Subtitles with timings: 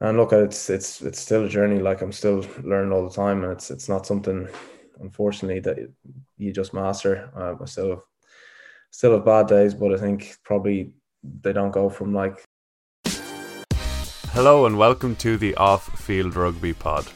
[0.00, 1.80] and look, it's it's it's still a journey.
[1.80, 4.48] Like I'm still learning all the time, and it's it's not something,
[5.00, 5.78] unfortunately, that
[6.36, 7.30] you just master.
[7.34, 8.02] Uh, I still have
[8.90, 10.92] still have bad days, but I think probably
[11.40, 12.44] they don't go from like.
[14.32, 17.06] Hello and welcome to the Off Field Rugby Pod.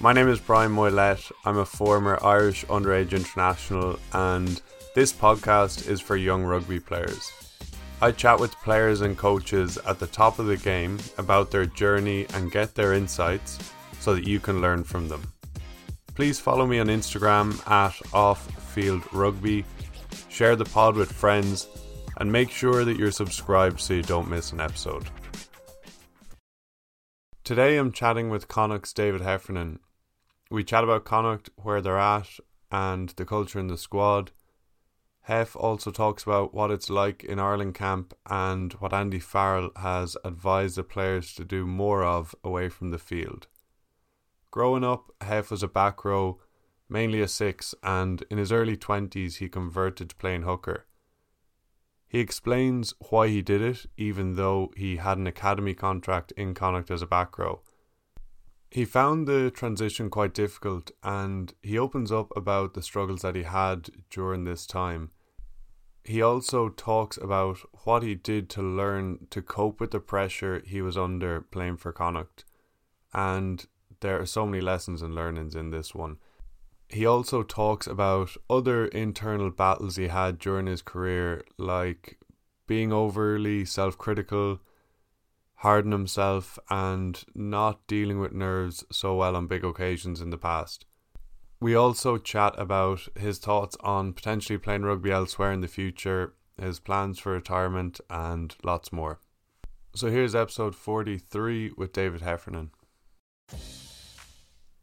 [0.00, 1.30] My name is Brian Moylett.
[1.44, 4.62] I'm a former Irish underage international, and
[4.94, 7.30] this podcast is for young rugby players.
[8.02, 12.26] I chat with players and coaches at the top of the game about their journey
[12.34, 13.58] and get their insights
[14.00, 15.22] so that you can learn from them.
[16.14, 19.64] Please follow me on Instagram at OffFieldRugby,
[20.28, 21.68] share the pod with friends,
[22.18, 25.08] and make sure that you're subscribed so you don't miss an episode.
[27.42, 29.78] Today I'm chatting with Connacht's David Heffernan.
[30.50, 32.28] We chat about Connacht, where they're at,
[32.70, 34.32] and the culture in the squad
[35.24, 40.18] Hef also talks about what it's like in Ireland camp and what Andy Farrell has
[40.22, 43.46] advised the players to do more of away from the field.
[44.50, 46.40] Growing up, Hef was a back row,
[46.90, 50.84] mainly a six, and in his early 20s he converted to playing hooker.
[52.06, 56.90] He explains why he did it, even though he had an academy contract in Connacht
[56.90, 57.62] as a back row.
[58.74, 63.44] He found the transition quite difficult and he opens up about the struggles that he
[63.44, 65.12] had during this time.
[66.02, 70.82] He also talks about what he did to learn to cope with the pressure he
[70.82, 72.44] was under playing for Connacht.
[73.12, 73.64] And
[74.00, 76.16] there are so many lessons and learnings in this one.
[76.88, 82.18] He also talks about other internal battles he had during his career, like
[82.66, 84.58] being overly self critical
[85.64, 90.84] harden himself and not dealing with nerves so well on big occasions in the past.
[91.58, 96.80] We also chat about his thoughts on potentially playing rugby elsewhere in the future, his
[96.80, 99.20] plans for retirement, and lots more.
[99.94, 102.70] So here's episode 43 with David Heffernan.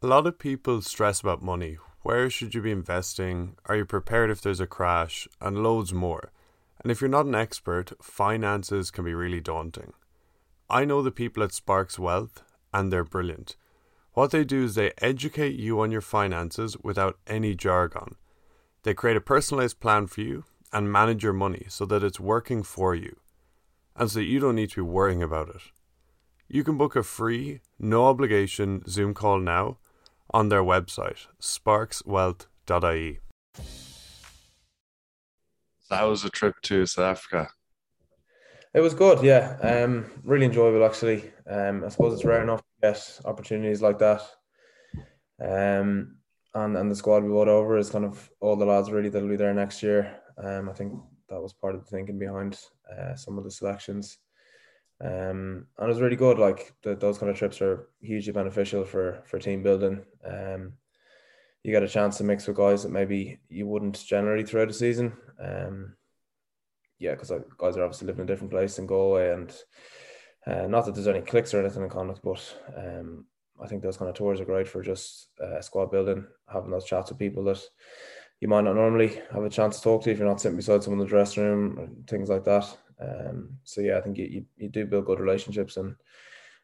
[0.02, 1.78] A lot of people stress about money.
[2.00, 3.54] Where should you be investing?
[3.66, 5.28] Are you prepared if there's a crash?
[5.40, 6.32] And loads more.
[6.82, 9.92] And if you're not an expert, finances can be really daunting.
[10.72, 13.56] I know the people at Sparks Wealth, and they're brilliant.
[14.14, 18.16] What they do is they educate you on your finances without any jargon.
[18.82, 22.62] They create a personalized plan for you and manage your money so that it's working
[22.62, 23.16] for you
[23.94, 25.60] and so that you don't need to be worrying about it.
[26.48, 29.76] You can book a free, no obligation Zoom call now
[30.30, 33.18] on their website, sparkswealth.ie.
[35.90, 37.50] That was a trip to South Africa.
[38.74, 39.58] It was good, yeah.
[39.60, 41.30] Um, really enjoyable actually.
[41.46, 44.22] Um, I suppose it's rare enough to get opportunities like that.
[45.40, 46.16] Um,
[46.54, 49.28] and and the squad we brought over is kind of all the lads really that'll
[49.28, 50.16] be there next year.
[50.38, 50.94] Um, I think
[51.28, 52.58] that was part of the thinking behind
[52.90, 54.18] uh, some of the selections.
[55.02, 56.38] Um, and it was really good.
[56.38, 60.02] Like the, those kind of trips are hugely beneficial for for team building.
[60.24, 60.74] Um,
[61.62, 64.74] you get a chance to mix with guys that maybe you wouldn't generally throughout the
[64.74, 65.12] season.
[65.40, 65.94] Um,
[67.02, 69.54] yeah, because guys are obviously living in a different place in Galway, and
[70.46, 73.26] uh, not that there's any clicks or anything in Connacht, but um,
[73.62, 76.84] I think those kind of tours are great for just uh, squad building, having those
[76.84, 77.60] chats with people that
[78.40, 80.82] you might not normally have a chance to talk to if you're not sitting beside
[80.82, 82.64] someone in the dressing room things like that.
[83.00, 85.94] Um, so yeah, I think you, you, you do build good relationships and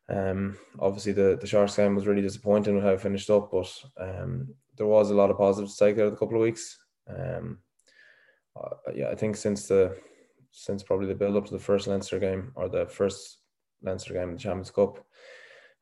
[0.09, 3.73] um, obviously the the Sharks game was really disappointing with how it finished up, but
[4.01, 6.79] um, there was a lot of positives to take out of the couple of weeks.
[7.09, 7.59] Um,
[8.57, 9.97] uh, yeah, I think since the
[10.59, 13.39] since probably the build up to the first Leinster game or the first
[13.83, 14.99] Leinster game in the Champions Cup.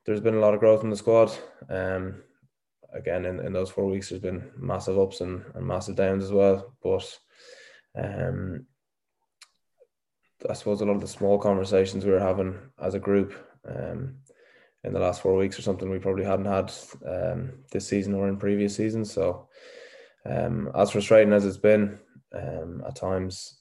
[0.05, 1.33] There's been a lot of growth in the squad.
[1.71, 2.23] Um,
[2.93, 6.31] again, in, in those four weeks, there's been massive ups and, and massive downs as
[6.31, 6.75] well.
[6.83, 7.19] But
[7.97, 8.67] um,
[10.49, 13.33] I suppose a lot of the small conversations we were having as a group
[13.67, 14.17] um,
[14.85, 16.71] in the last four weeks or something we probably hadn't had
[17.09, 19.11] um, this season or in previous seasons.
[19.11, 19.49] So,
[20.27, 21.99] um, as frustrating as it's been,
[22.35, 23.59] um, at times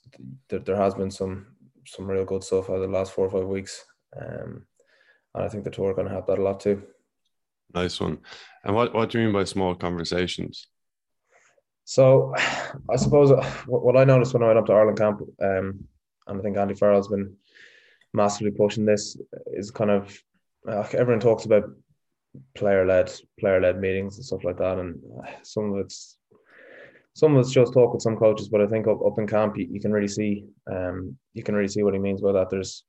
[0.50, 1.48] there, there has been some
[1.88, 3.86] some real good stuff over the last four or five weeks,
[4.20, 4.66] um,
[5.34, 6.84] and I think the tour going to help that a lot too.
[7.74, 8.20] Nice one.
[8.64, 10.68] And what what do you mean by small conversations?
[11.86, 12.34] So,
[12.90, 15.88] I suppose uh, what, I noticed when I went up to Ireland camp, um,
[16.28, 17.36] and I think Andy Farrell's been
[18.14, 19.18] massively pushing this,
[19.48, 20.18] is kind of
[20.68, 21.64] uh, everyone talks about
[22.54, 26.18] player led player led meetings and stuff like that, and uh, some of it's
[27.16, 29.58] some of us just talk with some coaches, but I think up, up in camp
[29.58, 32.50] you, you can really see um, you can really see what he means by that.
[32.50, 32.84] There's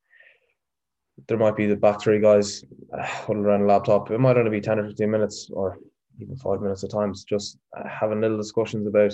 [1.29, 4.11] there might be the back three guys uh, huddled around a laptop.
[4.11, 5.79] It might only be ten or fifteen minutes, or
[6.21, 9.13] even five minutes at times, just uh, having little discussions about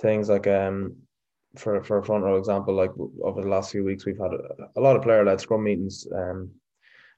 [0.00, 0.96] things like um
[1.56, 2.92] for for a front row example, like
[3.24, 6.06] over the last few weeks we've had a, a lot of player led scrum meetings.
[6.14, 6.50] Um,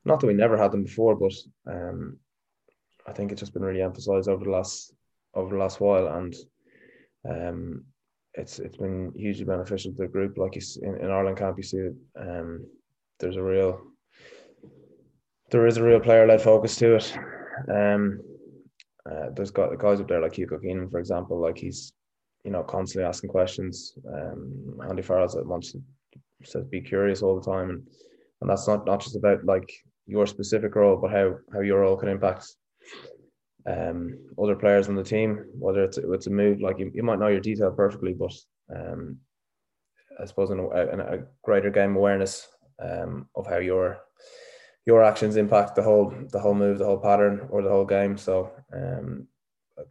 [0.05, 1.35] not that we never had them before, but
[1.67, 2.17] um,
[3.07, 4.95] I think it's just been really emphasised over the last
[5.35, 6.35] over the last while, and
[7.29, 7.85] um,
[8.35, 10.39] it's it's been hugely beneficial to the group.
[10.39, 11.95] Like you in, in Ireland camp, you see it.
[12.19, 12.67] Um,
[13.21, 13.81] there's a real
[15.51, 17.19] there is a real player led focus to it.
[17.71, 18.21] Um,
[19.09, 21.93] uh, there's got the guys up there like Hugo Keenan, for example, like he's
[22.45, 23.95] you know constantly asking questions.
[24.09, 25.83] Um, Andy Farrell wants to
[26.45, 27.87] says be curious all the time, and
[28.41, 29.71] and that's not not just about like
[30.07, 32.47] your specific role, but how how your role can impact
[33.67, 35.45] um, other players on the team.
[35.59, 38.33] Whether it's it's a move like you, you might know your detail perfectly, but
[38.75, 39.19] um,
[40.21, 42.49] I suppose in a, in a greater game awareness
[42.83, 43.99] um, of how your
[44.85, 48.17] your actions impact the whole the whole move, the whole pattern, or the whole game.
[48.17, 49.29] So um,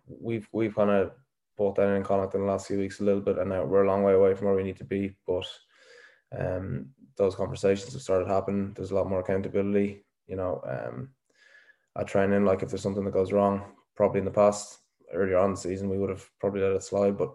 [0.08, 1.12] we've we've kind of
[1.58, 3.84] brought that in Connacht in the last few weeks a little bit, and now we're
[3.84, 5.16] a long way away from where we need to be.
[5.26, 5.48] But
[6.38, 6.88] um,
[7.18, 8.74] those conversations have started happening.
[8.76, 10.04] There's a lot more accountability.
[10.28, 11.10] You know, um,
[11.98, 13.64] at training, like if there's something that goes wrong,
[13.96, 14.80] probably in the past
[15.14, 17.34] earlier on the season we would have probably let it slide, but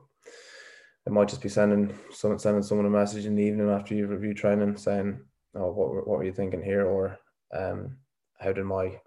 [1.07, 4.11] it might just be sending someone sending someone a message in the evening after you've
[4.11, 5.21] reviewed training saying,
[5.55, 7.19] "Oh, what what were you thinking here?" or
[7.55, 7.97] um,
[8.41, 8.99] "How did my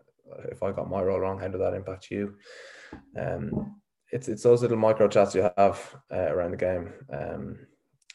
[0.51, 2.35] if I got my role wrong, how did that impact you?"
[3.17, 3.81] Um,
[4.11, 6.93] it's it's those little micro chats you have uh, around the game.
[7.11, 7.67] Um,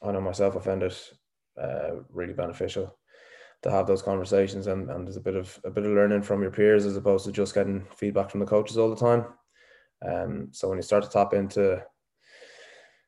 [0.03, 1.13] I know myself, I found it
[1.61, 2.97] uh, really beneficial
[3.64, 6.43] to have those conversations and, and there's a bit of a bit of learning from
[6.43, 9.25] your peers as opposed to just getting feedback from the coaches all the time.
[10.06, 11.82] Um, so when you start to tap into,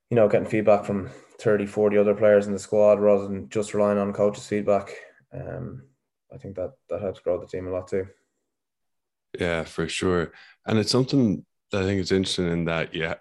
[0.09, 1.11] you know, getting feedback from
[1.41, 4.95] 30, 40 other players in the squad rather than just relying on coaches' feedback,
[5.35, 5.83] um,
[6.33, 8.07] I think that that helps grow the team a lot too.
[9.39, 10.33] Yeah, for sure.
[10.67, 13.17] And it's something that I think is interesting in that yeah,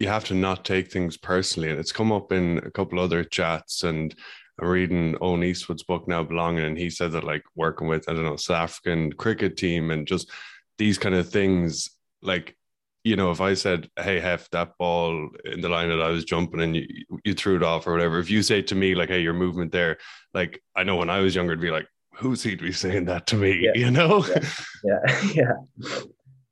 [0.00, 1.70] you have to not take things personally.
[1.70, 4.12] And it's come up in a couple other chats and
[4.60, 8.12] I'm reading Owen Eastwood's book now belonging, and he said that like working with I
[8.12, 10.30] don't know South African cricket team and just
[10.78, 11.90] these kind of things,
[12.22, 12.56] like
[13.02, 16.24] you know, if I said, "Hey, Hef, that ball in the line that I was
[16.24, 16.86] jumping and you
[17.24, 19.72] you threw it off or whatever," if you say to me like, "Hey, your movement
[19.72, 19.96] there,"
[20.34, 21.86] like I know when I was younger, to be like,
[22.16, 23.72] "Who's he to be saying that to me?" Yeah.
[23.74, 24.26] You know?
[24.26, 24.42] Yeah,
[24.84, 26.00] yeah, yeah.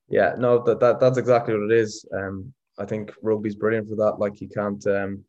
[0.09, 0.35] yeah.
[0.39, 2.07] No, that, that that's exactly what it is.
[2.15, 4.19] Um, I think rugby's brilliant for that.
[4.19, 5.25] Like you can't um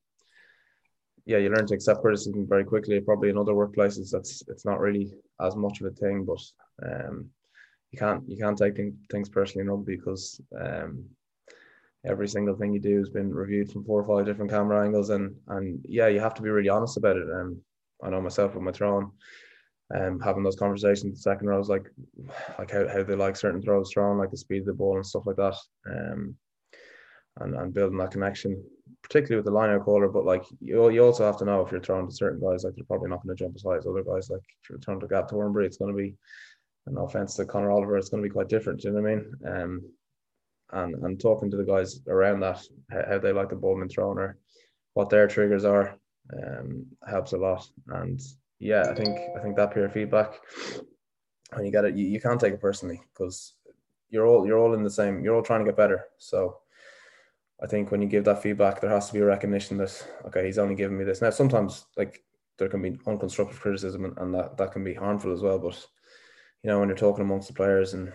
[1.30, 3.00] yeah, you learn to accept criticism very quickly.
[3.00, 6.42] Probably in other workplaces, that's it's not really as much of a thing, but
[6.84, 7.30] um,
[7.92, 8.78] you can't you can't take
[9.12, 11.06] things personally in because um,
[12.04, 15.12] every single thing you do has been reviewed from four or five different camera angles,
[15.12, 17.28] and and yeah, you have to be really honest about it.
[17.28, 17.62] And um,
[18.04, 19.12] I know myself with my throwing,
[19.96, 21.86] um, having those conversations second rows, like
[22.58, 25.06] like how, how they like certain throws thrown, like the speed of the ball and
[25.06, 25.56] stuff like that.
[25.88, 26.36] Um,
[27.40, 28.62] and, and building that connection,
[29.04, 30.08] particularly with the line out caller.
[30.08, 32.76] But like you, you also have to know if you're throwing to certain guys, like
[32.76, 34.30] they're probably not going to jump as high as other guys.
[34.30, 36.16] Like if you're throwing to Gav Thornbury, it's going to be,
[36.88, 38.82] no offense to Conor Oliver, it's going to be quite different.
[38.82, 39.34] Do you know what I mean?
[39.46, 39.82] Um,
[40.72, 44.18] and and talking to the guys around that, how they like the ball being thrown
[44.18, 44.38] or
[44.94, 45.98] what their triggers are,
[46.34, 47.68] um, helps a lot.
[47.88, 48.20] And
[48.60, 50.34] yeah, I think I think that peer feedback,
[51.54, 53.54] when you get it, you, you can't take it personally because
[54.10, 55.24] you're all you're all in the same.
[55.24, 56.06] You're all trying to get better.
[56.18, 56.58] So
[57.62, 60.46] I think when you give that feedback, there has to be a recognition that okay,
[60.46, 61.22] he's only giving me this.
[61.22, 62.24] Now, sometimes like
[62.58, 65.60] there can be unconstructive criticism, and, and that that can be harmful as well.
[65.60, 65.86] But
[66.64, 68.12] you know, when you're talking amongst the players and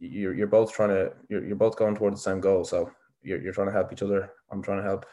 [0.00, 2.90] you're you're both trying to you're you're both going towards the same goal, so
[3.22, 4.30] you're you're trying to help each other.
[4.50, 5.06] I'm trying to help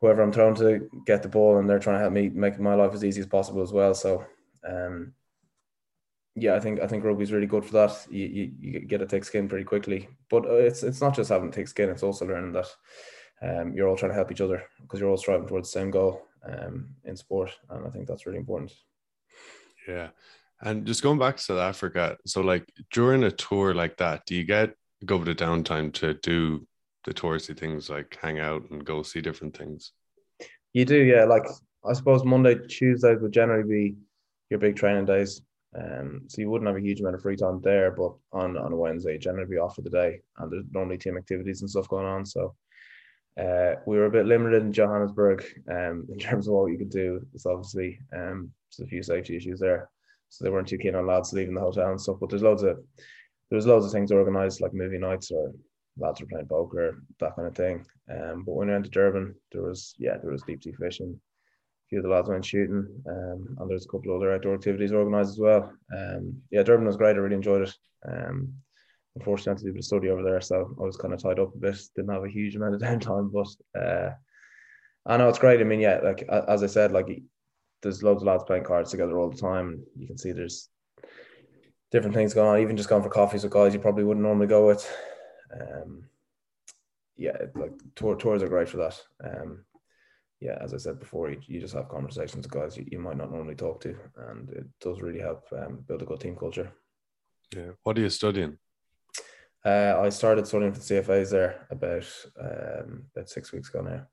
[0.00, 2.74] whoever I'm trying to get the ball, and they're trying to help me make my
[2.74, 3.94] life as easy as possible as well.
[3.94, 4.24] So,
[4.68, 5.12] um,
[6.38, 8.06] yeah, I think I think rugby is really good for that.
[8.10, 11.30] You, you, you get a take skin pretty quickly, but uh, it's it's not just
[11.30, 12.68] having to take skin; it's also learning that
[13.40, 15.90] um, you're all trying to help each other because you're all striving towards the same
[15.90, 18.70] goal um, in sport, and I think that's really important.
[19.88, 20.08] Yeah,
[20.60, 24.34] and just going back to South Africa, so like during a tour like that, do
[24.34, 24.74] you get
[25.06, 26.66] go the downtime to do
[27.06, 29.92] the touristy things like hang out and go see different things?
[30.74, 31.24] You do, yeah.
[31.24, 31.46] Like
[31.82, 33.96] I suppose Monday, Tuesdays would generally be
[34.50, 35.40] your big training days
[35.76, 38.72] um, so you wouldn't have a huge amount of free time there, but on, on
[38.72, 41.88] a Wednesday, generally be off for the day, and there's normally team activities and stuff
[41.88, 42.24] going on.
[42.24, 42.54] So
[43.38, 46.90] uh, we were a bit limited in Johannesburg um, in terms of what you could
[46.90, 47.20] do.
[47.34, 49.90] It's obviously um, there's a few safety issues there,
[50.28, 52.16] so they weren't too keen on lads leaving the hotel and stuff.
[52.20, 52.78] But there's loads of
[53.50, 55.52] there's loads of things organised like movie nights or
[55.98, 57.86] lads were playing poker, that kind of thing.
[58.10, 61.20] Um, but when we went to Durban, there was yeah there was deep sea fishing
[61.88, 64.92] few of the lads went shooting, um, and there's a couple of other outdoor activities
[64.92, 65.72] organised as well.
[65.96, 67.16] Um, yeah, Durban was great.
[67.16, 67.74] I really enjoyed it.
[68.08, 68.52] Um,
[69.14, 71.14] unfortunately, I had to do a bit of study over there, so I was kind
[71.14, 71.80] of tied up a bit.
[71.94, 74.10] Didn't have a huge amount of downtime, but uh,
[75.06, 75.60] I know it's great.
[75.60, 77.06] I mean, yeah, like as I said, like
[77.82, 79.82] there's loads of lads playing cards together all the time.
[79.96, 80.68] You can see there's
[81.92, 82.60] different things going on.
[82.60, 84.90] Even just going for coffees with guys you probably wouldn't normally go with.
[85.52, 86.04] Um,
[87.16, 89.00] yeah, like tour, tours are great for that.
[89.24, 89.64] Um,
[90.40, 93.16] yeah, as I said before, you, you just have conversations with guys you, you might
[93.16, 93.96] not normally talk to,
[94.28, 96.72] and it does really help um, build a good team culture.
[97.54, 97.70] Yeah.
[97.82, 98.58] What are you studying?
[99.64, 102.06] Uh, I started studying for the CFAs there about
[102.40, 104.06] um, about six weeks ago now.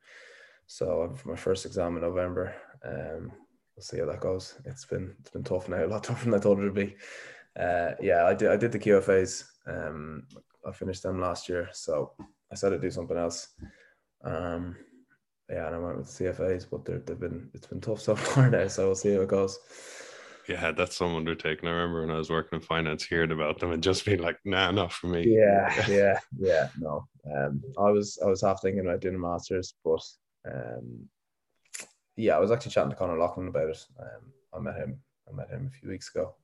[0.66, 2.56] So I've my first exam in November.
[2.86, 3.32] Um,
[3.76, 4.56] we'll see how that goes.
[4.66, 6.96] It's been it's been tough now, a lot tougher than I thought it would be.
[7.60, 9.44] Uh, yeah, I did I did the QFAs.
[9.68, 10.24] Um,
[10.66, 12.14] I finished them last year, so
[12.52, 13.50] I said I'd do something else.
[14.24, 14.78] Um,
[15.50, 18.68] yeah, and I went with CFAs, but they've been it's been tough so far now.
[18.68, 19.60] So we'll see how it goes.
[20.48, 21.70] Yeah, that's some undertaking.
[21.70, 24.38] I remember when I was working in finance, hearing about them and just being like,
[24.44, 26.70] "Nah, not for me." Yeah, yeah, yeah.
[26.78, 30.02] No, um, I was I was half thinking about doing a masters, but
[30.52, 31.08] um,
[32.18, 33.86] yeah, I was actually chatting to Conor Loughlin about it.
[34.00, 35.00] Um, I met him.
[35.30, 36.36] I met him a few weeks ago,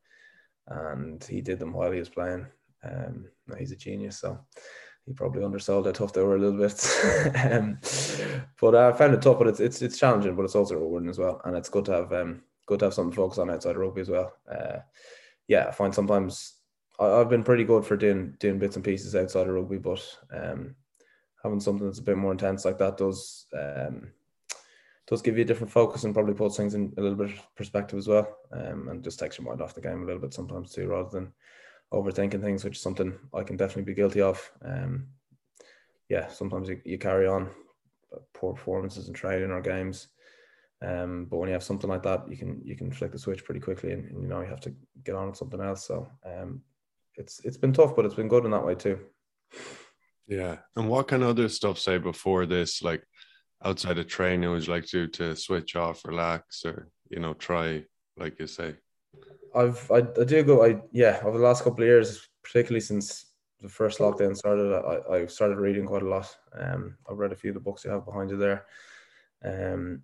[0.68, 2.48] and he did them while he was playing.
[2.84, 3.26] Um,
[3.58, 4.40] he's a genius, so
[5.10, 7.42] he probably undersold how tough they were a little bit.
[7.52, 7.80] um,
[8.62, 11.18] but I found it tough, but it's it's it's challenging, but it's also rewarding as
[11.18, 13.72] well, and it's good to have um good to have something to focus on outside
[13.72, 14.32] of rugby as well.
[14.50, 14.78] Uh,
[15.48, 16.58] yeah, I find sometimes
[17.00, 20.06] I, have been pretty good for doing doing bits and pieces outside of rugby, but
[20.32, 20.76] um,
[21.42, 24.12] having something that's a bit more intense like that does um,
[25.08, 27.56] does give you a different focus and probably puts things in a little bit of
[27.56, 30.36] perspective as well, um, and just takes your mind off the game a little bit
[30.36, 31.34] sometimes too, rather than
[31.94, 34.52] overthinking things, which is something I can definitely be guilty of.
[34.64, 35.08] Um,
[36.10, 37.50] yeah, sometimes you, you carry on
[38.34, 40.08] poor performances in training or games.
[40.82, 43.44] Um, but when you have something like that, you can you can flick the switch
[43.44, 45.86] pretty quickly, and, and you know you have to get on with something else.
[45.86, 46.62] So um,
[47.16, 49.00] it's it's been tough, but it's been good in that way too.
[50.28, 53.04] Yeah, and what of other stuff say before this, like
[53.64, 57.84] outside of training, would you like to to switch off, relax, or you know try,
[58.16, 58.76] like you say?
[59.56, 63.26] I've I, I do go I yeah over the last couple of years, particularly since
[63.62, 66.34] the first lockdown started, I, I started reading quite a lot.
[66.58, 68.66] Um, I've read a few of the books you have behind you there.
[69.44, 70.04] Um,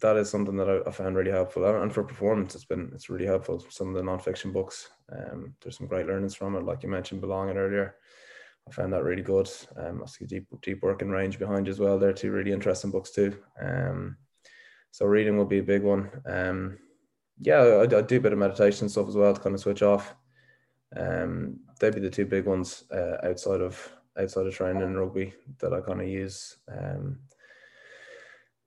[0.00, 3.10] that is something that I, I found really helpful, and for performance, it's been it's
[3.10, 3.64] really helpful.
[3.68, 7.20] Some of the nonfiction books, um, there's some great learnings from it, like you mentioned,
[7.20, 7.96] belonging earlier.
[8.68, 9.50] I found that really good.
[9.76, 11.98] Um, I see deep deep work and range behind you as well.
[11.98, 13.36] There are two really interesting books too.
[13.60, 14.16] Um,
[14.92, 16.10] so reading will be a big one.
[16.26, 16.78] Um,
[17.42, 19.82] yeah, I, I, do a bit of meditation stuff as well to kind of switch
[19.82, 20.14] off.
[20.96, 25.32] Um, they'd be the two big ones uh, outside of outside of training and rugby
[25.58, 27.18] that I kind of use um,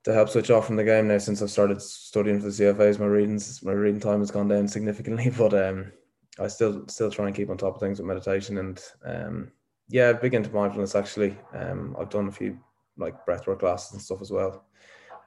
[0.03, 1.08] to help switch off from the game.
[1.08, 4.48] Now, since I've started studying for the CFAs, my readings my reading time has gone
[4.48, 5.91] down significantly, but um,
[6.39, 9.51] I still still try and keep on top of things with meditation and um,
[9.88, 11.38] yeah, big into mindfulness actually.
[11.53, 12.60] Um, I've done a few
[12.98, 14.65] like breathwork classes and stuff as well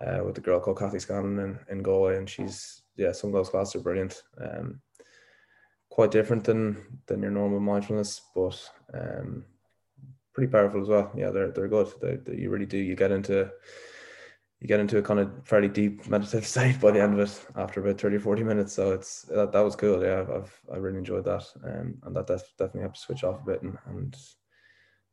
[0.04, 3.34] uh, with the girl called Kathy Scanlon in, in Galway, and she's yeah, some of
[3.34, 4.22] those classes are brilliant.
[4.40, 4.80] Um,
[5.90, 9.44] quite different than than your normal mindfulness, but um,
[10.34, 11.10] pretty powerful as well.
[11.16, 11.88] Yeah, they're they're good.
[12.02, 12.78] They, they, you really do.
[12.78, 13.50] You get into
[14.60, 17.46] you get into a kind of fairly deep meditative state by the end of it
[17.56, 20.98] after about 30 40 minutes so it's that, that was cool yeah i've i really
[20.98, 24.16] enjoyed that um, and that def- definitely helps switch off a bit and, and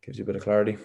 [0.05, 0.77] gives you a bit of clarity.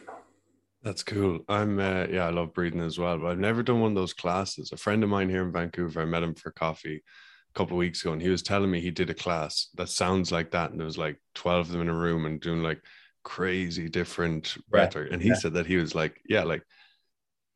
[0.83, 1.41] That's cool.
[1.49, 4.15] I'm uh, yeah, I love breathing as well, but I've never done one of those
[4.15, 4.73] classes.
[4.73, 7.81] A friend of mine here in Vancouver, I met him for coffee a couple of
[7.81, 10.71] weeks ago, and he was telling me he did a class that sounds like that,
[10.71, 12.81] and there was like twelve of them in a room and doing like
[13.25, 14.97] crazy different breath.
[14.97, 15.35] And he yeah.
[15.35, 16.63] said that he was like, yeah, like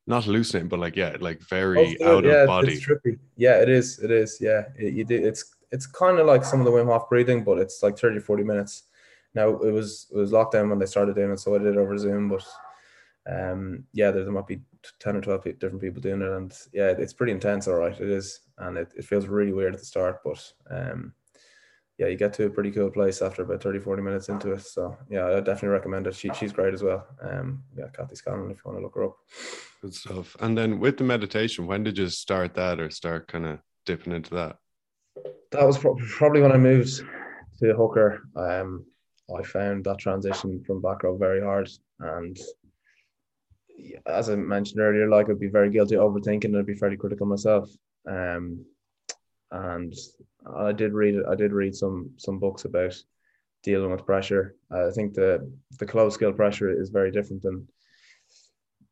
[0.07, 2.79] not hallucinating, but like yeah, like very oh, out yeah, of body.
[2.79, 3.19] trippy.
[3.37, 4.01] Yeah, it is.
[4.01, 4.37] It is.
[4.39, 5.17] Yeah, it, you do.
[5.17, 8.21] It's it's kind of like some of the Wim Hof breathing, but it's like 30,
[8.21, 8.83] 40 minutes
[9.35, 11.77] now it was it was lockdown when they started doing it, so I did it
[11.77, 12.29] over Zoom.
[12.29, 12.45] But
[13.31, 14.61] um, yeah, there, there might be
[14.99, 17.69] ten or twelve different people doing it, and yeah, it's pretty intense.
[17.69, 21.15] All right, it is, and it, it feels really weird at the start, but um,
[21.99, 24.63] yeah, you get to a pretty cool place after about 30, 40 minutes into it.
[24.63, 26.15] So yeah, I definitely recommend it.
[26.15, 27.07] She, she's great as well.
[27.23, 29.17] Um, yeah, Kathy Scanlon, if you want to look her up.
[29.81, 30.37] Good stuff.
[30.41, 34.13] And then with the meditation, when did you start that or start kind of dipping
[34.13, 34.57] into that?
[35.53, 37.05] That was probably when I moved
[37.61, 38.29] to Hooker.
[38.35, 38.85] Um,
[39.39, 41.71] I found that transition from back row very hard.
[42.01, 42.37] And
[44.07, 46.97] as I mentioned earlier, like I'd be very guilty of overthinking and I'd be fairly
[46.97, 47.71] critical myself.
[48.09, 48.65] Um,
[49.51, 49.95] and
[50.57, 52.95] I did read I did read some some books about
[53.63, 54.57] dealing with pressure.
[54.71, 57.67] I think the the close skill pressure is very different than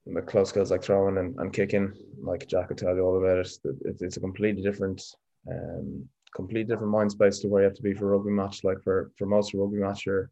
[0.07, 1.93] the close skills like throwing and, and kicking.
[2.21, 3.59] Like Jack will tell you all about it.
[3.85, 5.03] It's, it's a completely different
[5.51, 8.65] um, completely different mind space to where you have to be for a rugby match.
[8.65, 10.31] Like for for most rugby match, you're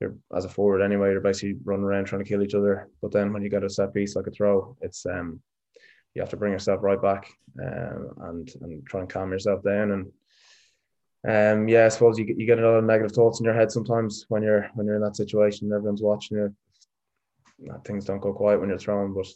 [0.00, 1.10] you're as a forward anyway.
[1.10, 2.88] You're basically running around trying to kill each other.
[3.00, 5.40] But then when you get a set piece like a throw, it's um
[6.14, 7.28] you have to bring yourself right back
[7.60, 9.90] um, and and try and calm yourself down.
[9.90, 10.12] And
[11.26, 13.72] um, yeah, I suppose you, you get a lot of negative thoughts in your head
[13.72, 15.66] sometimes when you're when you're in that situation.
[15.66, 16.54] And everyone's watching you.
[17.84, 19.26] Things don't go quiet when you're throwing, but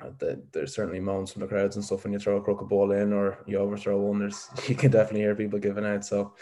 [0.00, 2.92] uh, there's certainly moans from the crowds and stuff when you throw a crooked ball
[2.92, 4.18] in or you overthrow one.
[4.18, 6.04] There's you can definitely hear people giving out.
[6.04, 6.34] So,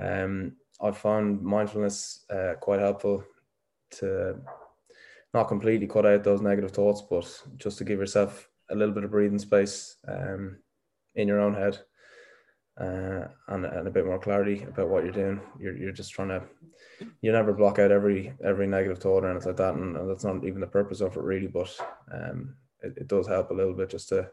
[0.00, 3.24] um, I found mindfulness uh, quite helpful
[3.98, 4.36] to
[5.32, 9.04] not completely cut out those negative thoughts, but just to give yourself a little bit
[9.04, 10.58] of breathing space um,
[11.14, 11.78] in your own head
[12.80, 15.40] uh, and, and a bit more clarity about what you're doing.
[15.58, 16.42] You're, you're just trying to,
[17.20, 20.24] you never block out every every negative thought or anything like that, and, and that's
[20.24, 21.48] not even the purpose of it really.
[21.48, 21.78] But
[22.12, 24.30] um, it, it does help a little bit just to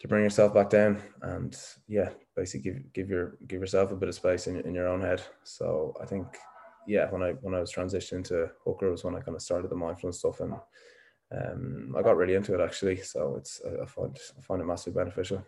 [0.00, 1.56] to bring yourself back down and
[1.88, 5.00] yeah, basically give give your give yourself a bit of space in in your own
[5.00, 5.22] head.
[5.44, 6.26] So I think
[6.86, 9.70] yeah, when I when I was transitioning to hooker was when I kind of started
[9.70, 10.54] the mindfulness stuff and
[11.32, 12.96] um, I got really into it actually.
[13.02, 15.44] So it's I find I find it massively beneficial.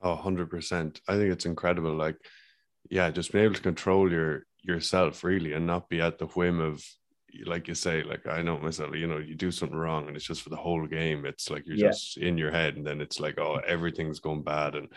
[0.00, 1.00] Oh, 100%.
[1.08, 1.92] I think it's incredible.
[1.92, 2.16] Like,
[2.88, 6.60] yeah, just being able to control your yourself really and not be at the whim
[6.60, 6.84] of
[7.44, 10.26] like you say, like I know myself, you know, you do something wrong and it's
[10.26, 11.26] just for the whole game.
[11.26, 11.88] It's like you're yeah.
[11.88, 14.74] just in your head and then it's like, oh, everything's going bad.
[14.74, 14.88] And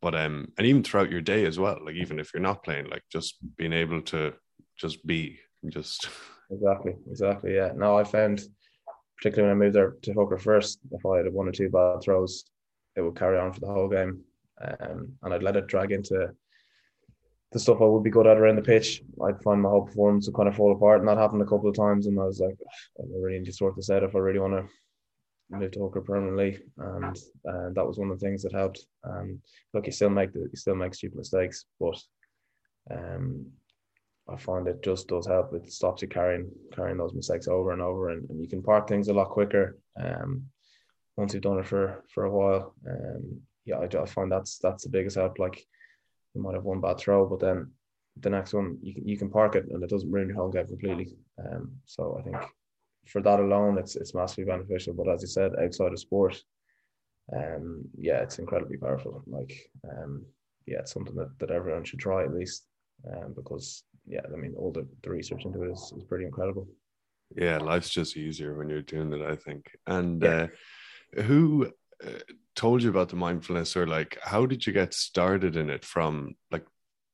[0.00, 2.88] but um and even throughout your day as well, like even if you're not playing,
[2.88, 4.34] like just being able to
[4.76, 6.08] just be just
[6.50, 7.54] exactly, exactly.
[7.54, 7.72] Yeah.
[7.74, 8.42] No, I found
[9.16, 12.02] particularly when I moved there to hooker first, if I had one or two bad
[12.02, 12.44] throws,
[12.96, 14.24] it would carry on for the whole game
[14.60, 16.34] um, and I'd let it drag into
[17.52, 19.02] the stuff I would be good at around the pitch.
[19.24, 21.68] I'd find my whole performance would kind of fall apart, and that happened a couple
[21.68, 22.06] of times.
[22.06, 22.56] And I was like,
[22.98, 24.68] I really need to sort this out if I really want to
[25.50, 26.58] move to hooker permanently.
[26.78, 27.16] And
[27.48, 28.86] uh, that was one of the things that helped.
[29.04, 29.40] Um,
[29.74, 32.00] look, you still make the, you still make stupid mistakes, but
[32.90, 33.46] um,
[34.28, 35.52] I find it just does help.
[35.52, 38.88] It stops you carrying carrying those mistakes over and over, and, and you can park
[38.88, 39.78] things a lot quicker.
[40.00, 40.44] Um,
[41.16, 44.84] once you've done it for for a while, um, yeah, I, I find that's that's
[44.84, 45.38] the biggest help.
[45.40, 45.66] Like
[46.34, 47.70] you might have one bad throw, but then
[48.20, 50.50] the next one you can you can park it and it doesn't ruin your whole
[50.50, 51.16] game completely.
[51.38, 52.36] Um, so I think
[53.06, 54.94] for that alone, it's it's massively beneficial.
[54.94, 56.42] But as you said, outside of sport,
[57.34, 59.22] um, yeah, it's incredibly powerful.
[59.26, 60.24] Like, um,
[60.66, 62.66] yeah, it's something that, that everyone should try at least,
[63.12, 66.68] um, because yeah, I mean, all the, the research into it is, is pretty incredible.
[67.36, 69.70] Yeah, life's just easier when you're doing it, I think.
[69.86, 70.48] And yeah.
[71.16, 71.70] uh, who
[72.54, 76.34] told you about the mindfulness or like how did you get started in it from
[76.50, 76.64] like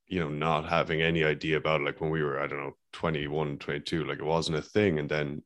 [0.07, 2.77] you know not having any idea about it, like when we were i don't know
[2.93, 4.99] 21 22 like it wasn't a thing.
[4.99, 5.43] And then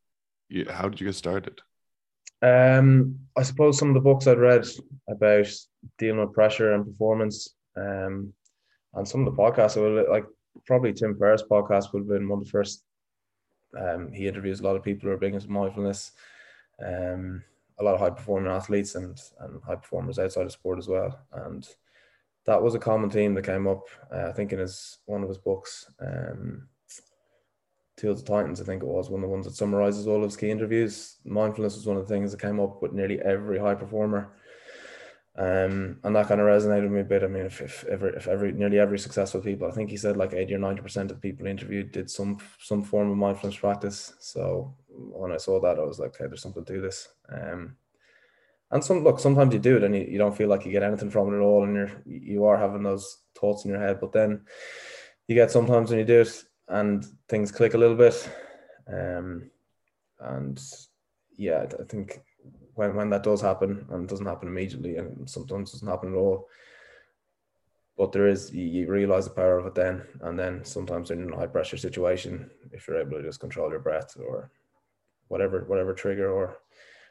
[0.49, 1.61] you, how did you get started?
[2.43, 4.67] Um i suppose some of the books i'd read
[5.09, 5.47] about
[5.99, 8.33] dealing with pressure and performance um
[8.95, 10.27] and some of the podcasts would like
[10.67, 12.83] probably tim ferriss podcast would have been one of the first
[13.79, 16.13] um he interviews a lot of people who are big into mindfulness.
[16.85, 17.43] Um
[17.81, 21.19] a lot of high performing athletes and and high performers outside of sport as well.
[21.33, 21.67] And
[22.47, 23.87] that was a common theme that came up.
[24.13, 26.69] Uh, I think in his one of his books, um,
[27.97, 30.31] Tools of Titans, I think it was one of the ones that summarizes all of
[30.31, 31.17] his key interviews.
[31.25, 34.33] Mindfulness was one of the things that came up with nearly every high performer.
[35.37, 37.23] Um, and that kind of resonated with me a bit.
[37.23, 40.17] I mean, if, if every, if every, nearly every successful people, I think he said
[40.17, 44.15] like 80 or 90% of people interviewed did some, some form of mindfulness practice.
[44.19, 47.09] So when I saw that, I was like, okay, there's something to this.
[47.33, 47.77] Um,
[48.71, 50.83] and some look, sometimes you do it and you, you don't feel like you get
[50.83, 53.99] anything from it at all, and you're you are having those thoughts in your head.
[54.01, 54.43] But then
[55.27, 58.29] you get sometimes when you do it and things click a little bit.
[58.87, 59.51] Um,
[60.21, 60.61] and
[61.37, 62.21] yeah, I think
[62.75, 66.49] when when that does happen and doesn't happen immediately, and sometimes doesn't happen at all.
[67.99, 71.33] But there is you, you realize the power of it then, and then sometimes in
[71.33, 74.51] a high pressure situation, if you're able to just control your breath or
[75.31, 76.59] whatever whatever trigger or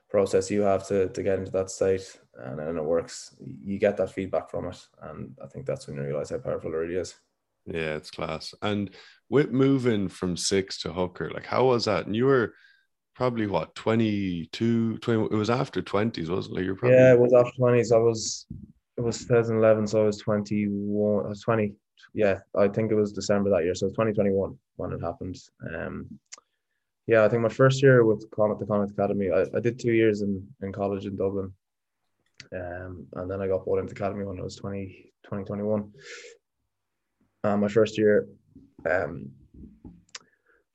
[0.09, 3.35] process you have to to get into that state and then it works.
[3.39, 6.71] You get that feedback from it and i think that's when you realize how powerful
[6.73, 7.15] it really is.
[7.65, 8.53] Yeah it's class.
[8.61, 8.91] And
[9.29, 12.05] with moving from six to hooker like how was that?
[12.05, 12.53] And you were
[13.15, 16.65] probably what 22 20 it was after 20s wasn't it?
[16.65, 18.45] You're probably yeah it was after 20s i was
[18.97, 21.73] it was 2011 so i was 21 i was 20
[22.13, 25.37] yeah i think it was december that year so 2021 when it happened.
[25.75, 26.07] Um
[27.09, 29.93] yeah, I think my first year with Connacht, the Connacht Academy, I, I did two
[29.93, 31.51] years in, in college in Dublin.
[32.53, 35.91] Um, and then I got brought into the academy when I was 20, 2021.
[37.43, 38.27] my first year,
[38.87, 39.31] um,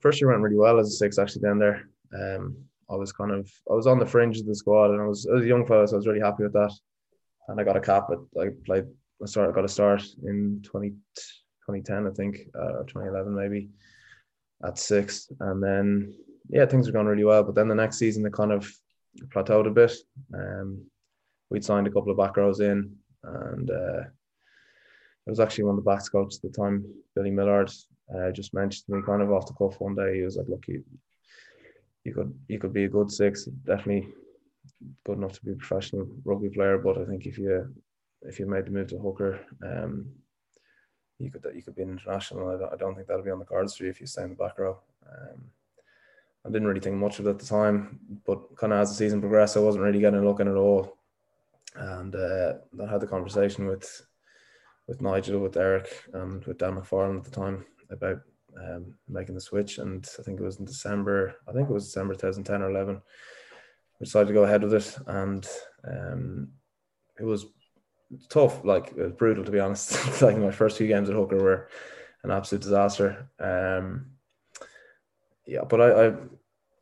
[0.00, 1.88] first year went really well as a six actually down there.
[2.12, 2.56] Um,
[2.90, 5.28] I was kind of, I was on the fringe of the squad and I was,
[5.30, 6.72] I was a young fellow, so I was really happy with that.
[7.46, 8.86] And I got a cap at, I played,
[9.22, 13.68] I started, got a start in 20, 2010, I think, uh, 2011 maybe
[14.66, 15.30] at six.
[15.40, 16.14] And then,
[16.48, 17.42] yeah, things were going really well.
[17.42, 18.70] But then the next season, they kind of
[19.28, 19.92] plateaued a bit.
[20.34, 20.84] Um,
[21.50, 24.00] we'd signed a couple of back rows in, and uh,
[25.26, 27.70] it was actually one of the backs coach at the time, Billy Millard,
[28.14, 30.16] uh, just mentioned to me kind of off the cuff one day.
[30.16, 30.84] He was like, "Look, you,
[32.04, 34.12] you could you could be a good six, definitely
[35.06, 36.78] good enough to be a professional rugby player.
[36.78, 37.72] But I think if you
[38.22, 40.06] if you made the move to hooker, um,
[41.18, 42.48] you could you could be an international.
[42.48, 44.22] I don't, I don't think that'll be on the cards for you if you stay
[44.22, 44.78] in the back row.
[45.06, 45.44] Um,
[46.46, 48.96] I didn't really think much of it at the time, but kind of as the
[48.96, 50.98] season progressed, I wasn't really getting a look in at all.
[51.76, 54.06] And uh, I had the conversation with
[54.86, 58.20] with Nigel, with Eric, and with Dan McFarland at the time about
[58.62, 59.78] um, making the switch.
[59.78, 61.36] And I think it was in December.
[61.48, 63.00] I think it was December 2010 or 11.
[63.98, 65.48] We decided to go ahead with it, and
[65.88, 66.48] um,
[67.18, 67.46] it was
[68.28, 68.64] tough.
[68.64, 70.22] Like it was brutal to be honest.
[70.22, 71.68] like my first few games at hooker were
[72.22, 73.28] an absolute disaster.
[73.38, 74.06] Um,
[75.46, 76.14] yeah, but I, I,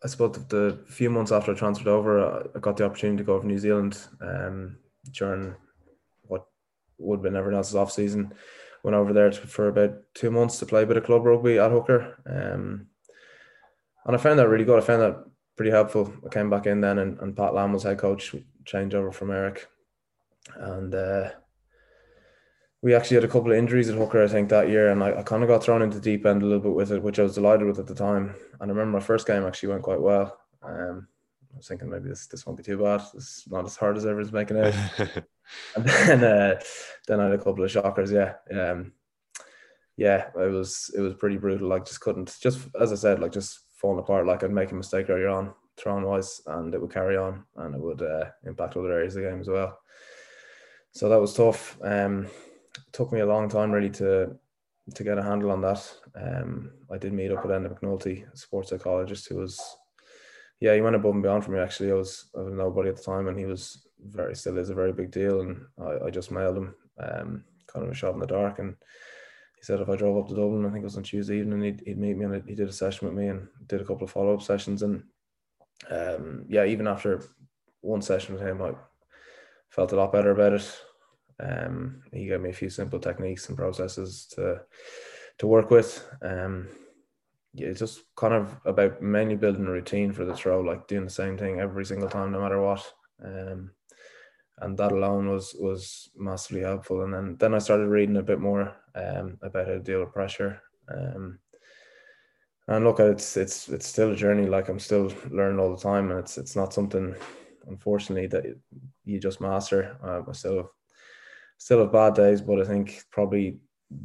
[0.04, 3.34] I suppose the few months after I transferred over, I got the opportunity to go
[3.34, 4.78] over New Zealand um,
[5.12, 5.54] during
[6.22, 6.46] what
[6.98, 8.32] would have been everyone else's off season.
[8.84, 11.70] Went over there for about two months to play a bit of club rugby at
[11.70, 12.86] hooker, um,
[14.04, 14.78] and I found that really good.
[14.78, 15.24] I found that
[15.56, 16.12] pretty helpful.
[16.26, 19.30] I came back in then, and, and Pat Lam was head coach, change over from
[19.30, 19.68] Eric,
[20.56, 21.30] and uh,
[22.82, 25.20] we actually had a couple of injuries at hooker, I think, that year, and I,
[25.20, 27.18] I kind of got thrown into the deep end a little bit with it, which
[27.18, 28.34] I was delighted with at the time.
[28.60, 30.38] And I remember my first game actually went quite well.
[30.62, 31.06] Um,
[31.52, 33.02] I was thinking maybe this this won't be too bad.
[33.14, 34.74] It's not as hard as everyone's making it.
[35.76, 36.60] and then uh,
[37.06, 38.10] then I had a couple of shockers.
[38.10, 38.92] Yeah, um,
[39.96, 41.68] yeah, it was it was pretty brutal.
[41.68, 44.26] Like just couldn't just as I said, like just falling apart.
[44.26, 47.74] Like I'd make a mistake earlier on, throwing wise, and it would carry on, and
[47.74, 49.78] it would uh, impact other areas of the game as well.
[50.92, 51.78] So that was tough.
[51.82, 52.28] Um,
[52.92, 54.36] took me a long time really to
[54.94, 55.92] to get a handle on that.
[56.14, 59.60] Um, I did meet up with Enda McNulty, a sports psychologist, who was
[60.60, 61.58] yeah, he went above and beyond for me.
[61.58, 64.70] Actually, I was I was nobody at the time, and he was very still is
[64.70, 65.40] a very big deal.
[65.40, 68.76] And I, I just mailed him, um, kind of a shot in the dark, and
[69.56, 71.62] he said if I drove up to Dublin, I think it was on Tuesday evening,
[71.62, 74.02] he'd, he'd meet me and he did a session with me and did a couple
[74.02, 74.82] of follow up sessions.
[74.82, 75.04] And
[75.88, 77.22] um, yeah, even after
[77.80, 78.72] one session with him, I
[79.72, 80.80] felt a lot better about it.
[81.40, 84.60] Um, he gave me a few simple techniques and processes to
[85.38, 86.06] to work with.
[86.22, 86.68] Um,
[87.54, 91.04] yeah, it's just kind of about mainly building a routine for the throw, like doing
[91.04, 92.92] the same thing every single time, no matter what.
[93.24, 93.72] Um,
[94.58, 97.02] and that alone was was massively helpful.
[97.02, 100.12] And then then I started reading a bit more um, about how to deal with
[100.12, 100.62] pressure.
[100.94, 101.38] Um,
[102.68, 104.46] and look, it's it's it's still a journey.
[104.46, 107.14] Like I'm still learning all the time, and it's it's not something,
[107.66, 108.44] unfortunately, that
[109.04, 109.96] you just master.
[110.04, 110.70] Uh, I still have,
[111.58, 113.58] still have bad days, but I think probably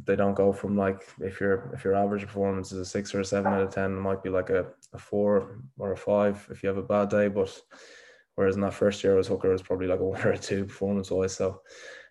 [0.04, 3.20] they don't go from like if your if your average performance is a six or
[3.20, 6.46] a seven out of ten, it might be like a, a four or a five
[6.50, 7.28] if you have a bad day.
[7.28, 7.60] But
[8.34, 10.32] whereas in that first year, I was hooker, it was probably like a one or
[10.32, 11.36] a two performance wise.
[11.36, 11.62] So,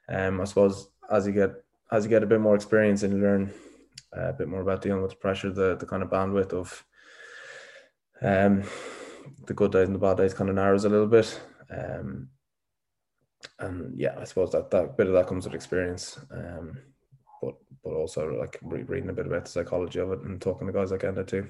[0.10, 1.52] um, I suppose as you get
[1.92, 3.54] as you get a bit more experience and you learn
[4.16, 6.84] uh, a bit more about dealing with the pressure, the the kind of bandwidth of
[8.22, 8.64] um
[9.46, 11.40] the good days and the bad days kind of narrows a little bit.
[11.70, 12.30] Um,
[13.60, 16.20] and yeah, I suppose that that bit of that comes with experience.
[16.32, 16.78] Um,
[17.42, 20.68] but but also like re- reading a bit about the psychology of it and talking
[20.68, 21.48] to guys like Enda too.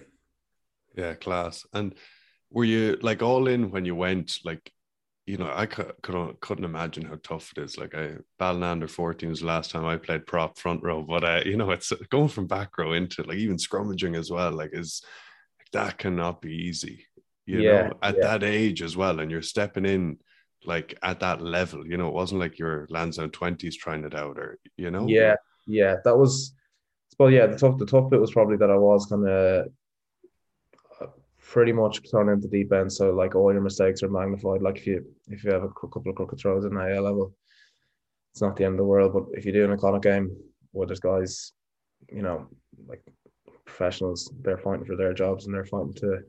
[0.95, 1.65] Yeah, class.
[1.73, 1.95] And
[2.49, 4.39] were you like all in when you went?
[4.43, 4.71] Like,
[5.25, 7.77] you know, I could, could couldn't imagine how tough it is.
[7.77, 11.41] Like, I Ballinander 14 was the last time I played prop front row, but uh,
[11.45, 14.51] you know, it's going from back row into like even scrummaging as well.
[14.51, 15.01] Like, is
[15.59, 17.06] like, that cannot be easy.
[17.47, 18.23] You yeah, know, at yeah.
[18.23, 20.17] that age as well, and you're stepping in
[20.65, 21.87] like at that level.
[21.87, 25.07] You know, it wasn't like your Lansdowne 20s trying it out, or you know.
[25.07, 26.53] Yeah, yeah, that was.
[27.17, 29.65] Well, yeah, the tough the tough bit was probably that I was kind of
[31.01, 31.05] uh,
[31.41, 32.91] pretty much thrown into deep end.
[32.91, 34.61] So like all your mistakes are magnified.
[34.61, 37.33] Like if you if you have a couple of crooked throws in the AIL level,
[38.33, 39.13] it's not the end of the world.
[39.13, 40.35] But if you do an iconic game
[40.73, 41.53] where there's guys,
[42.11, 42.47] you know,
[42.87, 43.01] like
[43.65, 46.19] professionals, they're fighting for their jobs and they're fighting to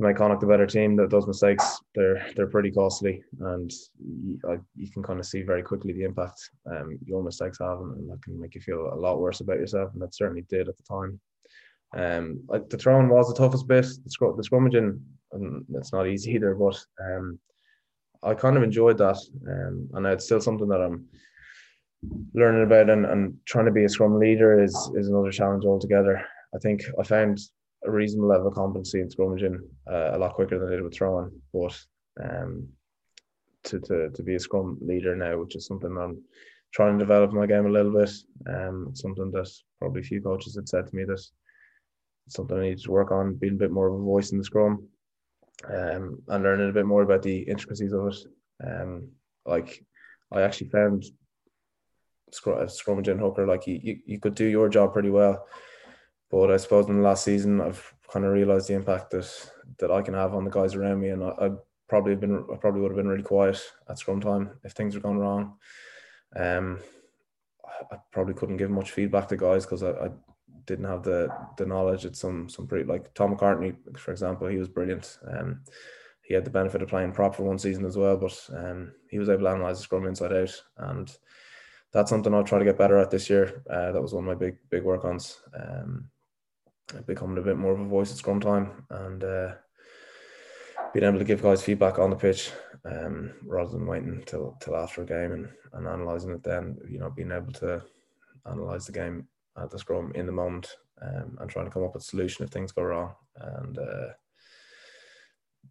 [0.00, 4.56] make Connacht a better team, that those mistakes they're they're pretty costly, and you, uh,
[4.76, 8.10] you can kind of see very quickly the impact um, your mistakes have, and, and,
[8.10, 10.76] that can make you feel a lot worse about yourself, and that certainly did at
[10.76, 11.20] the time.
[11.96, 13.86] Um, like the throwing was the toughest bit.
[14.04, 15.00] The, scrum, the scrummaging,
[15.32, 17.38] and it's not easy either, but um,
[18.22, 21.06] I kind of enjoyed that, um, and it's still something that I'm
[22.34, 26.24] learning about, and, and trying to be a scrum leader is is another challenge altogether.
[26.54, 27.40] I think I found
[27.84, 29.58] a reasonable level of competency in scrummaging
[29.90, 31.30] uh, a lot quicker than I did with throwing.
[31.52, 31.78] But
[32.22, 32.68] um,
[33.64, 36.22] to, to to be a scrum leader now, which is something I'm
[36.72, 38.10] trying to develop my game a little bit.
[38.48, 41.22] Um, something that probably a few coaches had said to me that
[42.28, 44.44] something I need to work on, being a bit more of a voice in the
[44.44, 44.86] scrum,
[45.68, 48.16] um, and learning a bit more about the intricacies of it.
[48.64, 49.08] Um,
[49.46, 49.84] like
[50.32, 51.04] I actually found
[52.32, 53.46] scrum, scrummaging hooker.
[53.46, 55.46] Like you, you, you could do your job pretty well,
[56.30, 59.90] but I suppose in the last season I've kind of realized the impact that that
[59.90, 61.50] I can have on the guys around me, and I, I
[61.88, 64.94] probably have been I probably would have been really quiet at scrum time if things
[64.94, 65.56] were going wrong.
[66.36, 66.78] Um,
[67.90, 70.10] I probably couldn't give much feedback to guys because I, I,
[70.66, 72.04] didn't have the the knowledge.
[72.04, 75.18] It's some some pretty like Tom McCartney, for example, he was brilliant.
[75.26, 75.62] Um,
[76.22, 79.18] he had the benefit of playing prop for one season as well, but um, he
[79.18, 81.16] was able to analyze the scrum inside out, and
[81.92, 83.64] that's something I'll try to get better at this year.
[83.68, 85.42] Uh, that was one of my big big work ons.
[85.58, 86.08] Um,
[87.06, 89.52] becoming a bit more of a voice at scrum time and uh,
[90.92, 92.50] being able to give guys feedback on the pitch
[92.84, 96.98] um, rather than waiting till till after a game and, and analysing it then, you
[96.98, 97.82] know, being able to
[98.46, 99.26] analyse the game
[99.56, 102.44] at the scrum in the moment um, and trying to come up with a solution
[102.44, 103.14] if things go wrong.
[103.36, 104.08] And uh,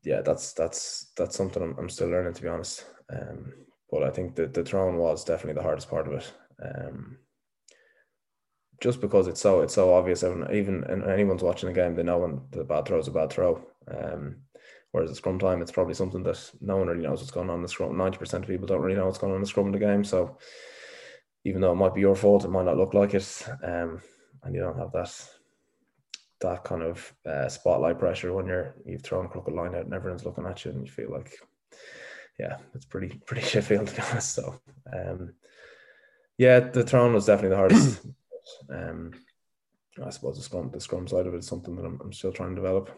[0.04, 2.86] yeah, that's that's that's something I'm, I'm, still learning to be honest.
[3.12, 3.54] Um,
[3.92, 6.34] but I think that the throwing was definitely the hardest part of it.
[6.64, 7.18] Um,
[8.82, 12.20] just because it's so it's so obvious, even and anyone's watching a game, they know
[12.20, 13.66] when the bad throw is a bad throw.
[13.88, 14.38] Um,
[14.92, 17.58] whereas at scrum time, it's probably something that no one really knows what's going on
[17.58, 17.98] in the scrum.
[17.98, 19.80] Ninety percent of people don't really know what's going on in the scrum in the
[19.80, 20.04] game.
[20.04, 20.38] So
[21.44, 24.02] even though it might be your fault, it might not look like it, um,
[24.44, 25.14] and you don't have that
[26.42, 29.94] that kind of uh, spotlight pressure when you're you've thrown a crooked line out and
[29.94, 31.38] everyone's looking at you, and you feel like,
[32.40, 34.34] yeah, it's pretty pretty shit feeling to be honest.
[34.34, 34.60] So,
[34.94, 35.34] um,
[36.38, 38.06] yeah, the throne was definitely the hardest.
[38.70, 39.12] Um,
[40.04, 42.32] I suppose the scrum, the scrum side of it is something that I'm, I'm still
[42.32, 42.90] trying to develop.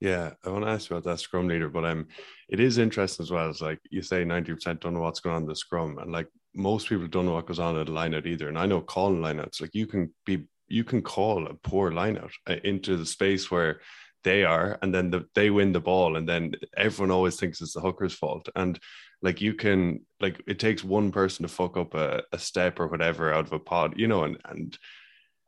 [0.00, 2.06] Yeah, I want to ask you about that scrum leader, but um,
[2.48, 3.50] it is interesting as well.
[3.50, 6.12] It's like you say, ninety percent don't know what's going on in the scrum, and
[6.12, 8.48] like most people don't know what goes on at the lineout either.
[8.48, 12.30] And I know calling lineouts, like you can be, you can call a poor lineout
[12.48, 13.80] uh, into the space where
[14.24, 17.74] they are, and then the, they win the ball, and then everyone always thinks it's
[17.74, 18.48] the hooker's fault.
[18.54, 18.78] And
[19.22, 22.88] like you can, like it takes one person to fuck up a, a step or
[22.88, 24.78] whatever out of a pod, you know, and and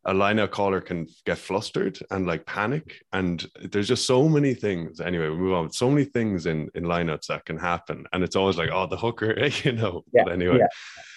[0.06, 3.02] a lineout caller can get flustered and like panic.
[3.12, 5.00] And there's just so many things.
[5.00, 5.72] Anyway, we move on.
[5.72, 8.96] So many things in in lineouts that can happen, and it's always like, oh, the
[8.96, 10.02] hooker, you know.
[10.12, 10.60] Yeah, but anyway,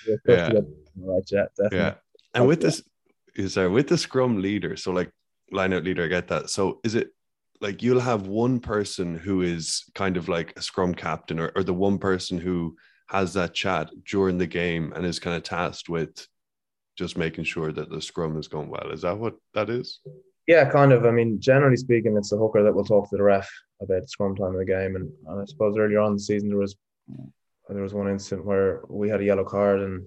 [0.07, 0.51] yeah, yeah.
[0.97, 1.93] Right, yeah, yeah.
[2.33, 2.83] And with this,
[3.35, 4.75] is there with the scrum leader?
[4.75, 5.11] So like
[5.53, 6.49] lineout leader, I get that.
[6.49, 7.11] So is it
[7.63, 11.63] like you'll have one person who is kind of like a scrum captain, or, or
[11.63, 12.75] the one person who
[13.07, 16.27] has that chat during the game and is kind of tasked with
[16.97, 18.91] just making sure that the scrum is going well.
[18.91, 20.01] Is that what that is?
[20.45, 21.05] Yeah, kind of.
[21.05, 23.49] I mean, generally speaking, it's the hooker that will talk to the ref
[23.81, 24.97] about scrum time of the game.
[24.97, 26.75] And, and I suppose earlier on the season there was
[27.69, 30.05] there was one incident where we had a yellow card and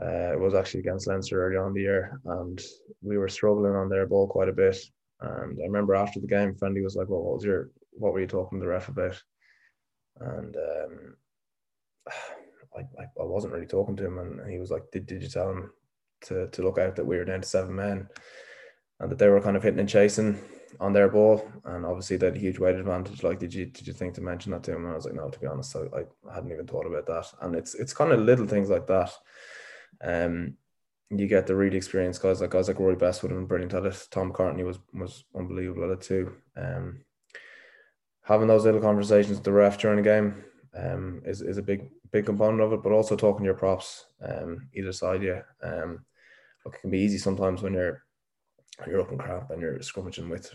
[0.00, 2.60] uh, it was actually against Leinster early on the year, and
[3.02, 4.76] we were struggling on their ball quite a bit.
[5.22, 8.20] And I remember after the game, Friendly was like, "Well, what was your what were
[8.20, 9.22] you talking to the ref about?"
[10.20, 11.16] And um,
[12.76, 15.28] I, I, I wasn't really talking to him, and he was like, "Did did you
[15.28, 15.72] tell him
[16.22, 18.08] to to look out that we were down to seven men,
[19.00, 20.38] and that they were kind of hitting and chasing
[20.80, 23.22] on their ball, and obviously they had a huge weight advantage.
[23.22, 25.14] Like, did you did you think to mention that to him?" And I was like,
[25.14, 28.12] "No, to be honest, I, I hadn't even thought about that." And it's it's kind
[28.12, 29.12] of little things like that.
[30.02, 30.56] Um,
[31.18, 33.74] you get the really experienced guys like guys like Rory Best would have been brilliant
[33.74, 34.06] at it.
[34.10, 36.34] Tom McCartney was was unbelievable at it too.
[36.56, 37.00] Um,
[38.22, 40.44] having those little conversations with the ref during a game
[40.74, 44.06] um, is, is a big big component of it, but also talking to your props
[44.22, 45.22] um, either side.
[45.22, 46.04] Yeah, um,
[46.64, 48.02] look, it can be easy sometimes when you're
[48.86, 50.50] you're up in crap and you're scrummaging with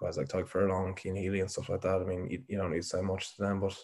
[0.00, 2.02] guys like Tadhg Furlong, Cian Healy, and stuff like that.
[2.02, 3.76] I mean, you, you don't need to say much to them, but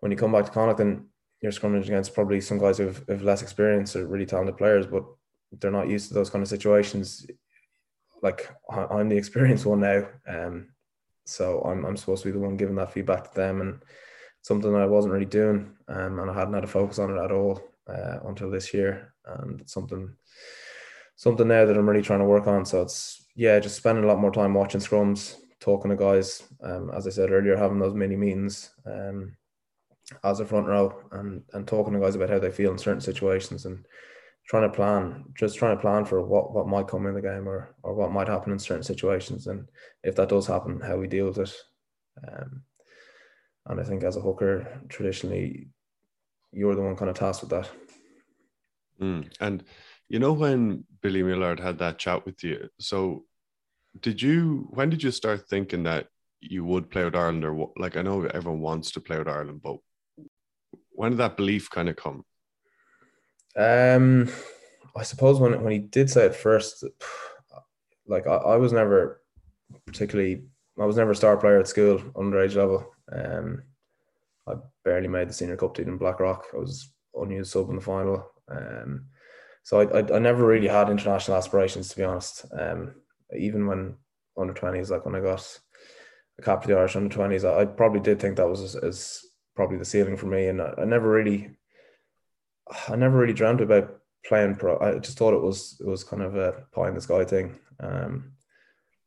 [0.00, 1.06] when you come back to Connacht, then
[1.42, 4.86] you're scrummaging against probably some guys who have, have less experience or really talented players,
[4.86, 5.04] but
[5.58, 7.26] they're not used to those kind of situations.
[8.22, 10.68] Like I'm the experienced one now, um,
[11.26, 13.82] so I'm I'm supposed to be the one giving that feedback to them, and
[14.42, 17.32] something I wasn't really doing, um, and I hadn't had a focus on it at
[17.32, 20.14] all uh, until this year, and something
[21.16, 22.64] something there that I'm really trying to work on.
[22.64, 26.44] So it's yeah, just spending a lot more time watching scrums, talking to guys.
[26.62, 29.36] Um, as I said earlier, having those mini meetings um,
[30.24, 33.00] as a front row, and and talking to guys about how they feel in certain
[33.00, 33.84] situations, and
[34.48, 37.48] trying to plan, just trying to plan for what what might come in the game
[37.48, 39.68] or or what might happen in certain situations, and
[40.02, 41.54] if that does happen, how we deal with it.
[42.26, 42.62] Um,
[43.66, 45.68] and I think as a hooker, traditionally,
[46.52, 47.70] you're the one kind of tasked with that.
[49.00, 49.32] Mm.
[49.40, 49.64] And
[50.08, 53.24] you know when Billy Millard had that chat with you, so
[54.00, 54.68] did you?
[54.70, 56.08] When did you start thinking that
[56.40, 59.60] you would play with Ireland, or like I know everyone wants to play with Ireland,
[59.62, 59.76] but
[61.02, 62.24] when did that belief kind of come?
[63.56, 64.30] Um,
[64.96, 66.84] I suppose when when he did say it first,
[68.06, 69.20] like I, I was never
[69.84, 70.44] particularly,
[70.80, 72.94] I was never a star player at school underage level.
[73.10, 73.64] Um,
[74.46, 76.44] I barely made the senior cup team in Blackrock.
[76.54, 78.24] I was unused sub in the final.
[78.48, 79.06] Um,
[79.64, 82.44] so I, I, I never really had international aspirations to be honest.
[82.56, 82.94] Um,
[83.36, 83.96] even when
[84.38, 85.58] under twenties, like when I got
[86.38, 88.76] a cap for the Irish under twenties, I, I, probably did think that was as,
[88.76, 89.22] as,
[89.54, 91.56] probably the ceiling for me, and I, I never really,
[92.88, 94.78] I never really dreamt about playing pro.
[94.78, 97.58] I just thought it was it was kind of a pie in the sky thing.
[97.80, 98.32] Um,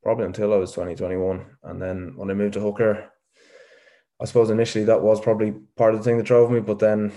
[0.05, 1.45] probably until I was 2021.
[1.63, 3.12] and then when I moved to hooker,
[4.21, 6.60] I suppose initially that was probably part of the thing that drove me.
[6.60, 7.12] But then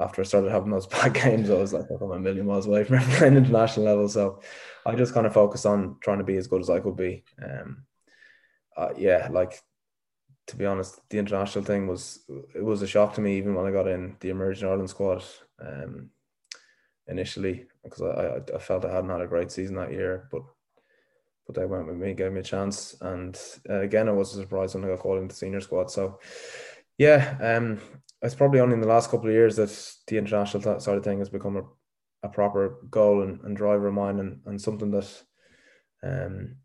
[0.00, 2.84] after I started having those bad games, I was like, I'm a million miles away
[2.84, 4.08] from playing international level.
[4.08, 4.40] So
[4.86, 7.24] I just kind of focused on trying to be as good as I could be.
[7.42, 7.84] Um,
[8.76, 9.60] uh, yeah, like
[10.48, 13.66] to be honest, the international thing was it was a shock to me even when
[13.66, 15.22] I got in the emerging Ireland squad
[15.60, 16.10] um,
[17.06, 20.42] initially because I, I felt I hadn't had a great season that year, but
[21.46, 24.74] but they went with me, gave me a chance, and uh, again, I was surprised
[24.74, 25.90] when I got called into the senior squad.
[25.90, 26.20] So,
[26.98, 27.80] yeah, um,
[28.20, 29.70] it's probably only in the last couple of years that
[30.08, 31.62] the international th- side of thing has become a,
[32.22, 35.22] a proper goal and, and driver of mine, and, and something that,
[36.02, 36.56] um,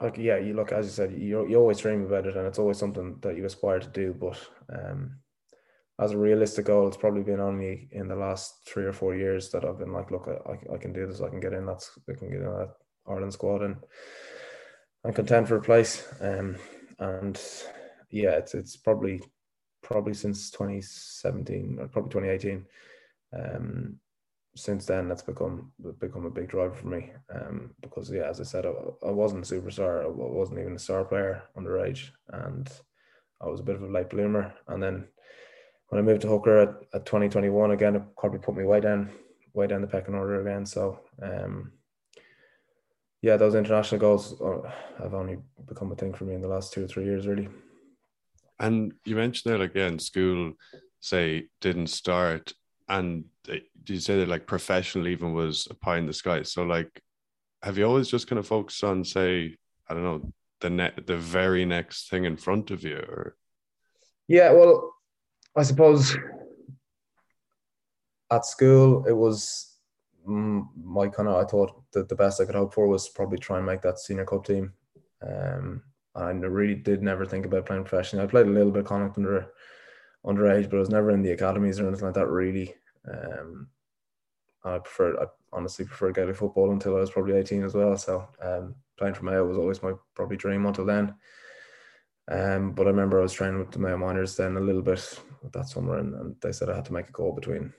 [0.00, 2.58] like yeah, you look as you said, you you always dream about it, and it's
[2.58, 4.14] always something that you aspire to do.
[4.14, 4.38] But
[4.72, 5.18] um,
[6.00, 9.50] as a realistic goal, it's probably been only in the last three or four years
[9.50, 11.66] that I've been like, look, I, I can do this, I can get in.
[11.66, 12.74] That's I can get in that
[13.06, 13.76] Ireland squad and
[15.04, 16.06] I'm content for a place.
[16.20, 16.56] Um,
[16.98, 17.40] and
[18.10, 19.20] yeah, it's it's probably
[19.82, 22.66] probably since 2017 or probably 2018.
[23.34, 23.98] Um,
[24.54, 27.12] since then, that's become become a big driver for me.
[27.34, 28.70] Um, because yeah, as I said, I,
[29.06, 30.04] I wasn't a superstar.
[30.04, 32.70] I wasn't even a star player underage, and
[33.40, 34.54] I was a bit of a late bloomer.
[34.68, 35.08] And then
[35.88, 39.10] when I moved to hooker at, at 2021 again, it probably put me way down
[39.54, 40.66] way down the pecking order again.
[40.66, 41.72] So um,
[43.22, 44.34] yeah, those international goals
[44.98, 47.48] have only become a thing for me in the last two or three years, really.
[48.58, 50.54] And you mentioned that again, school,
[51.00, 52.52] say, didn't start,
[52.88, 56.42] and did you say that like professional even was a pie in the sky?
[56.42, 57.02] So like,
[57.62, 59.56] have you always just kind of focused on, say,
[59.88, 63.36] I don't know, the net, the very next thing in front of you, or?
[64.28, 64.94] Yeah, well,
[65.56, 66.16] I suppose
[68.30, 69.76] at school it was
[70.24, 73.58] my kind of I thought that the best I could hope for was probably try
[73.58, 74.72] and make that senior cup team.
[75.20, 75.82] Um,
[76.14, 78.24] and I really did never think about playing professionally.
[78.24, 79.48] I played a little bit of Connacht under
[80.26, 82.74] underage, but I was never in the academies or anything like that really.
[83.08, 83.68] Um,
[84.64, 87.96] I prefer I honestly prefer Gaelic football until I was probably 18 as well.
[87.96, 91.14] So um, playing for Mayo was always my probably dream until then.
[92.30, 95.20] Um, but I remember I was training with the Mayo minors then a little bit
[95.52, 97.72] that summer, and, and they said I had to make a call between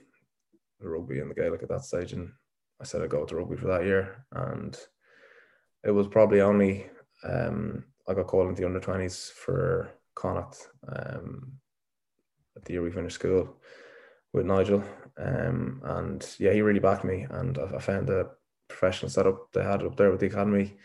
[0.80, 2.30] the rugby and the Gaelic at that stage, and
[2.80, 4.78] I said I'd go to rugby for that year, and
[5.82, 6.86] it was probably only
[7.26, 11.52] um, I got called into the under twenties for Connacht um,
[12.64, 13.56] the year we finished school
[14.32, 14.82] with Nigel,
[15.16, 18.30] um, and yeah, he really backed me, and I, I found the
[18.68, 20.76] professional setup they had up there with the academy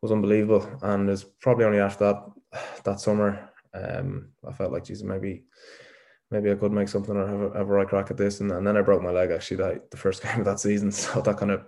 [0.00, 5.04] was unbelievable, and it's probably only after that that summer um, I felt like Jesus
[5.04, 5.44] maybe
[6.30, 8.40] maybe I could make something or have a, have a right crack at this.
[8.40, 10.92] And, and then I broke my leg actually that the first game of that season.
[10.92, 11.64] So that kind of,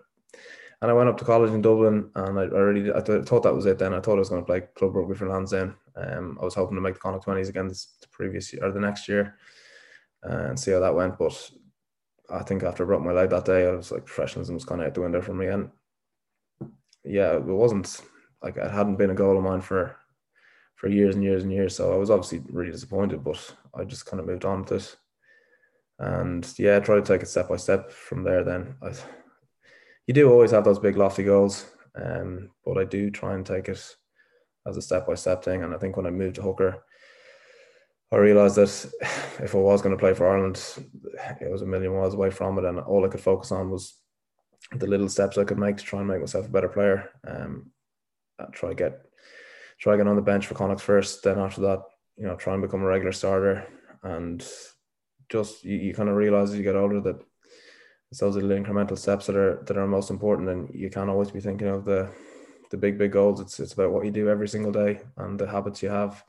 [0.83, 3.43] and I went up to college in Dublin and I, I really, I th- thought
[3.43, 3.93] that was it then.
[3.93, 5.75] I thought I was going to play club rugby for Lansdowne.
[5.95, 8.73] Um, I was hoping to make the Connacht 20s again this the previous year or
[8.73, 9.37] the next year
[10.23, 11.19] and see how that went.
[11.19, 11.51] But
[12.31, 14.81] I think after I broke my leg that day, I was like professionalism was kind
[14.81, 15.47] of out the window for me.
[15.49, 15.71] And
[17.05, 18.01] yeah, it wasn't
[18.43, 19.97] like it hadn't been a goal of mine for
[20.77, 21.77] for years and years and years.
[21.77, 24.97] So I was obviously really disappointed, but I just kind of moved on with it.
[25.99, 28.43] And yeah, I tried to take it step by step from there.
[28.43, 28.93] Then I,
[30.11, 33.69] you do always have those big lofty goals, um, but I do try and take
[33.69, 33.81] it
[34.67, 35.63] as a step by step thing.
[35.63, 36.83] And I think when I moved to hooker,
[38.11, 38.93] I realised that
[39.41, 40.61] if I was going to play for Ireland,
[41.41, 44.01] it was a million miles away from it, and all I could focus on was
[44.73, 47.11] the little steps I could make to try and make myself a better player.
[47.25, 47.71] Um,
[48.51, 49.03] try get
[49.79, 51.23] try getting on the bench for Connacht first.
[51.23, 51.85] Then after that,
[52.17, 53.65] you know, try and become a regular starter.
[54.03, 54.45] And
[55.29, 57.21] just you, you kind of realize as you get older that
[58.11, 60.49] it's those little incremental steps that are that are most important.
[60.49, 62.11] And you can't always be thinking of the
[62.71, 63.41] the big big goals.
[63.41, 66.25] It's it's about what you do every single day and the habits you have.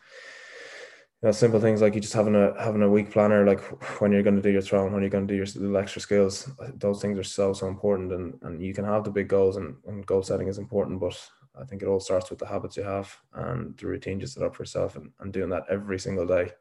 [1.21, 3.61] You know, simple things like you just having a having a week planner, like
[3.99, 6.01] when you're going to do your throwing, when you're going to do your little extra
[6.01, 6.49] skills.
[6.75, 9.75] Those things are so so important, and and you can have the big goals, and,
[9.87, 11.19] and goal setting is important, but
[11.59, 14.43] I think it all starts with the habits you have and the routine you set
[14.43, 16.51] up for yourself and, and doing that every single day.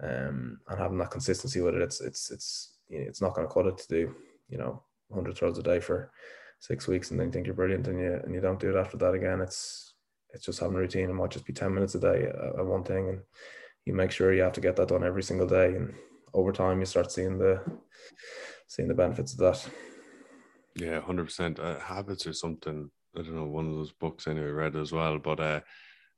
[0.00, 3.66] Um, and having that consistency with it, it's it's it's it's not going to cut
[3.66, 4.14] it to do
[4.48, 6.10] you know 100 throws a day for
[6.58, 8.96] six weeks and then think you're brilliant and you and you don't do it after
[8.98, 9.40] that again.
[9.40, 9.94] It's
[10.32, 11.10] it's just having a routine.
[11.10, 12.24] It might just be 10 minutes a day
[12.58, 13.20] at one thing, and
[13.84, 15.74] you make sure you have to get that done every single day.
[15.76, 15.94] And
[16.34, 17.62] over time, you start seeing the
[18.66, 19.68] seeing the benefits of that.
[20.74, 21.58] Yeah, hundred uh, percent.
[21.58, 22.90] Habits or something.
[23.16, 23.46] I don't know.
[23.46, 25.60] One of those books anyway read as well, but uh,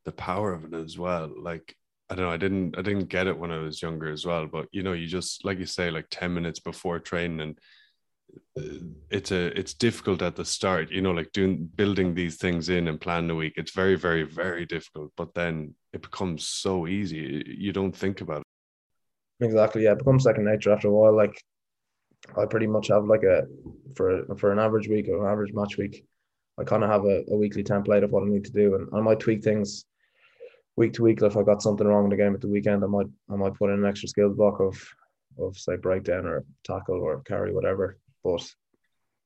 [0.04, 1.32] the power of it as well.
[1.40, 1.76] Like
[2.10, 2.32] I don't know.
[2.32, 2.76] I didn't.
[2.78, 4.46] I didn't get it when I was younger as well.
[4.46, 7.62] But you know, you just like you say, like ten minutes before training, and uh,
[9.10, 10.90] it's a it's difficult at the start.
[10.90, 13.54] You know, like doing building these things in and planning a week.
[13.56, 15.12] It's very, very, very difficult.
[15.16, 17.44] But then it becomes so easy.
[17.46, 19.46] You don't think about it.
[19.46, 19.84] Exactly.
[19.84, 21.14] Yeah, it becomes second nature after a while.
[21.14, 21.40] Like
[22.36, 23.46] I pretty much have like a
[23.94, 26.04] for for an average week or an average match week.
[26.58, 28.88] I kind of have a, a weekly template of what I need to do, and
[28.92, 29.84] I might tweak things
[30.76, 31.22] week to week.
[31.22, 33.54] If I got something wrong in the game at the weekend, I might I might
[33.54, 34.76] put in an extra skill block of
[35.38, 37.98] of say breakdown or tackle or carry whatever.
[38.22, 38.46] But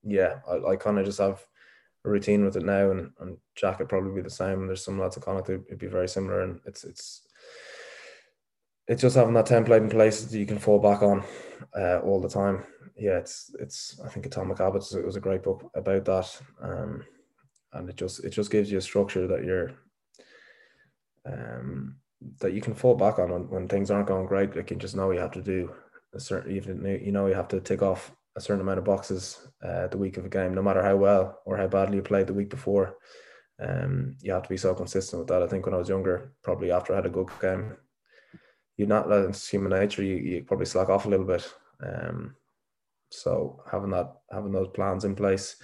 [0.03, 1.45] yeah, I, I kind of just have
[2.05, 4.61] a routine with it now, and and Jack would probably be the same.
[4.61, 7.27] And there's some lads of Connacht it'd be very similar, and it's it's
[8.89, 11.23] it's just having that template in place that you can fall back on
[11.77, 12.65] uh, all the time
[12.97, 17.05] yeah, it's it's I think Atomic Habits it was a great book about that, um,
[17.73, 19.73] and it just it just gives you a structure that you're
[21.27, 21.97] um,
[22.41, 24.55] that you can fall back on when, when things aren't going great.
[24.55, 25.73] Like you just know you have to do
[26.15, 29.47] a certain even you know you have to tick off a certain amount of boxes
[29.63, 32.27] uh, the week of a game, no matter how well or how badly you played
[32.27, 32.97] the week before.
[33.61, 35.43] Um, you have to be so consistent with that.
[35.43, 37.77] I think when I was younger, probably after I had a good game,
[38.77, 40.03] you're not that's human nature.
[40.03, 41.53] You, you probably slack off a little bit.
[41.85, 42.35] Um,
[43.11, 45.57] so having that, having those plans in place,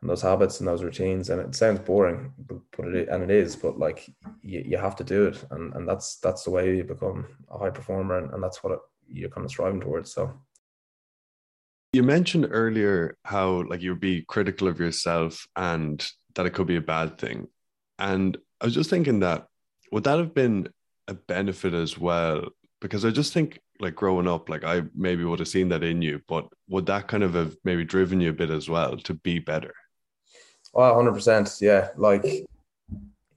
[0.00, 3.30] and those habits and those routines, and it sounds boring, but, but it and it
[3.30, 4.08] is, but like
[4.42, 7.58] you, you have to do it, and and that's that's the way you become a
[7.58, 10.12] high performer, and, and that's what it, you're kind of striving towards.
[10.12, 10.32] So.
[11.96, 16.76] You mentioned earlier how like you'd be critical of yourself and that it could be
[16.76, 17.46] a bad thing.
[17.98, 19.46] And I was just thinking that
[19.90, 20.68] would that have been
[21.08, 22.48] a benefit as well?
[22.82, 26.02] Because I just think like growing up, like I maybe would have seen that in
[26.02, 29.14] you, but would that kind of have maybe driven you a bit as well to
[29.14, 29.72] be better?
[30.74, 31.62] Oh, 100%.
[31.62, 31.88] Yeah.
[31.96, 32.26] Like,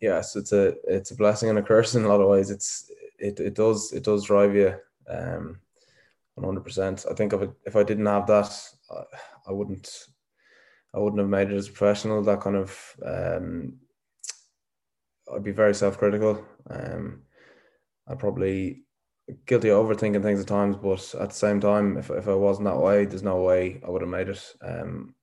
[0.01, 2.49] yes, it's a, it's a blessing and a curse in a lot of ways.
[2.49, 4.75] It's, it, it does, it does drive you,
[5.09, 5.61] um,
[6.41, 7.11] 100%.
[7.11, 8.51] I think if, it, if I didn't have that,
[9.47, 9.89] I wouldn't,
[10.93, 12.21] I wouldn't have made it as a professional.
[12.23, 13.77] That kind of, um,
[15.33, 16.43] I'd be very self-critical.
[16.69, 17.23] Um,
[18.07, 18.83] I probably
[19.45, 22.65] guilty of overthinking things at times, but at the same time, if, if I wasn't
[22.65, 25.13] that way, there's no way I would have made it um,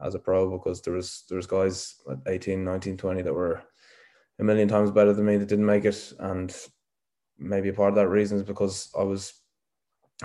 [0.00, 3.62] as a pro because there was there was guys at 18, 19, 20 that were
[4.38, 6.12] a million times better than me that didn't make it.
[6.18, 6.54] And
[7.38, 9.39] maybe part of that reason is because I was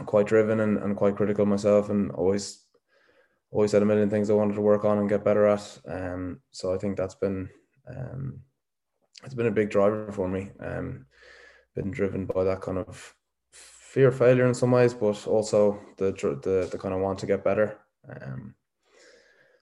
[0.05, 2.63] quite driven and, and quite critical myself and always
[3.51, 5.79] always had a million things I wanted to work on and get better at.
[5.87, 7.49] Um, so I think that's been
[7.87, 8.41] um,
[9.23, 10.51] it's been a big driver for me.
[10.59, 11.05] Um,
[11.75, 13.15] been driven by that kind of
[13.51, 16.11] fear of failure in some ways, but also the
[16.43, 17.79] the, the kind of want to get better.
[18.09, 18.55] Um,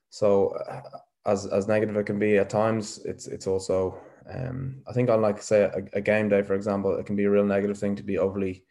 [0.10, 0.82] so uh,
[1.26, 5.22] as as negative it can be at times, it's it's also um, I think on
[5.22, 7.96] like say a, a, game day, for example, it can be a real negative thing
[7.96, 8.64] to be overly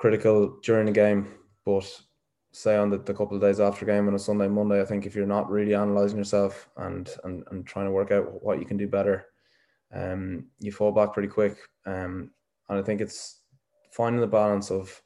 [0.00, 1.28] critical during the game,
[1.66, 1.84] but
[2.52, 5.04] say on the, the couple of days after game on a Sunday, Monday, I think
[5.04, 8.64] if you're not really analyzing yourself and and, and trying to work out what you
[8.64, 9.26] can do better,
[9.94, 11.58] um, you fall back pretty quick.
[11.84, 12.30] Um,
[12.70, 13.42] and I think it's
[13.92, 15.00] finding the balance of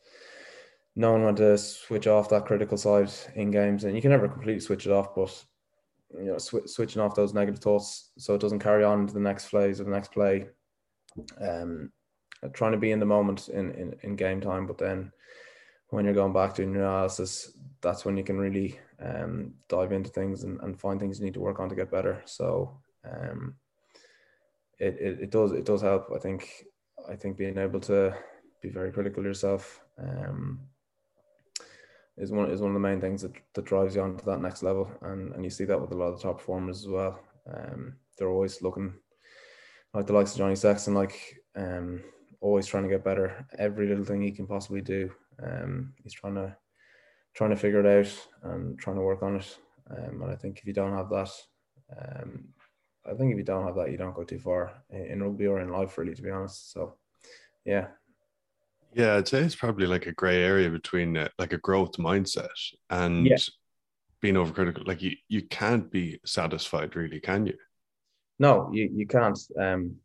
[0.94, 4.60] knowing when to switch off that critical side in games, and you can never completely
[4.60, 5.44] switch it off, but
[6.16, 9.18] you know, sw- switching off those negative thoughts so it doesn't carry on to the
[9.18, 10.46] next phase or the next play.
[11.40, 11.90] Um,
[12.52, 15.12] trying to be in the moment in, in, in game time, but then
[15.90, 20.10] when you're going back to your analysis, that's when you can really um, dive into
[20.10, 22.22] things and, and find things you need to work on to get better.
[22.24, 23.54] So um,
[24.78, 26.10] it, it, it does it does help.
[26.14, 26.64] I think
[27.08, 28.14] I think being able to
[28.62, 30.60] be very critical yourself um,
[32.16, 34.40] is one is one of the main things that, that drives you on to that
[34.40, 36.88] next level, and and you see that with a lot of the top performers as
[36.88, 37.20] well.
[37.52, 38.94] Um, they're always looking
[39.92, 42.02] like the likes of Johnny Sexton, like um,
[42.44, 43.46] always trying to get better.
[43.58, 45.10] Every little thing he can possibly do,
[45.42, 46.54] um, he's trying to
[47.34, 49.58] trying to figure it out and trying to work on it.
[49.90, 51.30] Um, and I think if you don't have that,
[51.98, 52.44] um,
[53.04, 55.60] I think if you don't have that, you don't go too far in rugby or
[55.60, 56.70] in life, really, to be honest.
[56.72, 56.94] So,
[57.64, 57.86] yeah.
[58.92, 62.46] Yeah, I'd say it's probably like a gray area between uh, like a growth mindset
[62.90, 63.36] and yeah.
[64.20, 64.86] being overcritical.
[64.86, 67.56] Like you, you can't be satisfied, really, can you?
[68.38, 69.38] No, you, you can't.
[69.58, 69.96] Um,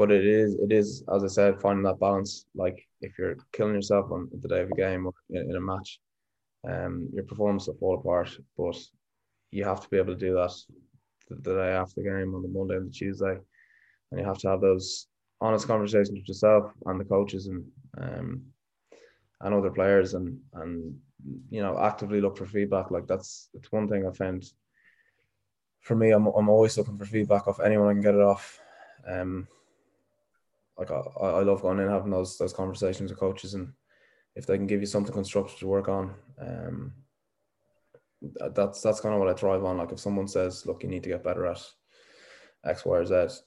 [0.00, 2.46] but it is, it is, as I said, finding that balance.
[2.54, 5.60] Like if you're killing yourself on the day of a game or in, in a
[5.60, 6.00] match,
[6.66, 8.30] um, your performance will fall apart.
[8.56, 8.78] But
[9.50, 10.54] you have to be able to do that
[11.28, 13.36] the, the day after the game on the Monday and the Tuesday,
[14.10, 15.06] and you have to have those
[15.42, 17.62] honest conversations with yourself and the coaches, and
[18.00, 18.40] um,
[19.42, 20.96] and other players and and
[21.50, 24.44] you know actively look for feedback like that's it's one thing i found
[25.80, 28.58] for me i'm, I'm always looking for feedback off anyone i can get it off
[29.06, 29.46] um
[30.80, 33.72] like I, I love going in having those those conversations with coaches and
[34.34, 36.92] if they can give you something constructive to work on um
[38.54, 41.02] that's that's kind of what i thrive on like if someone says look you need
[41.02, 41.62] to get better at
[42.64, 43.40] x y or z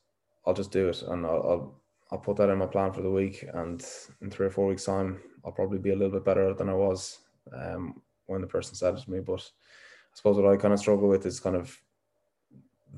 [0.46, 3.10] i'll just do it and i'll, I'll I'll put that in my plan for the
[3.10, 3.84] week, and
[4.22, 6.76] in three or four weeks' time, I'll probably be a little bit better than I
[6.76, 7.18] was
[7.52, 9.20] um, when the person said it to me.
[9.20, 11.76] But I suppose what I kind of struggle with is kind of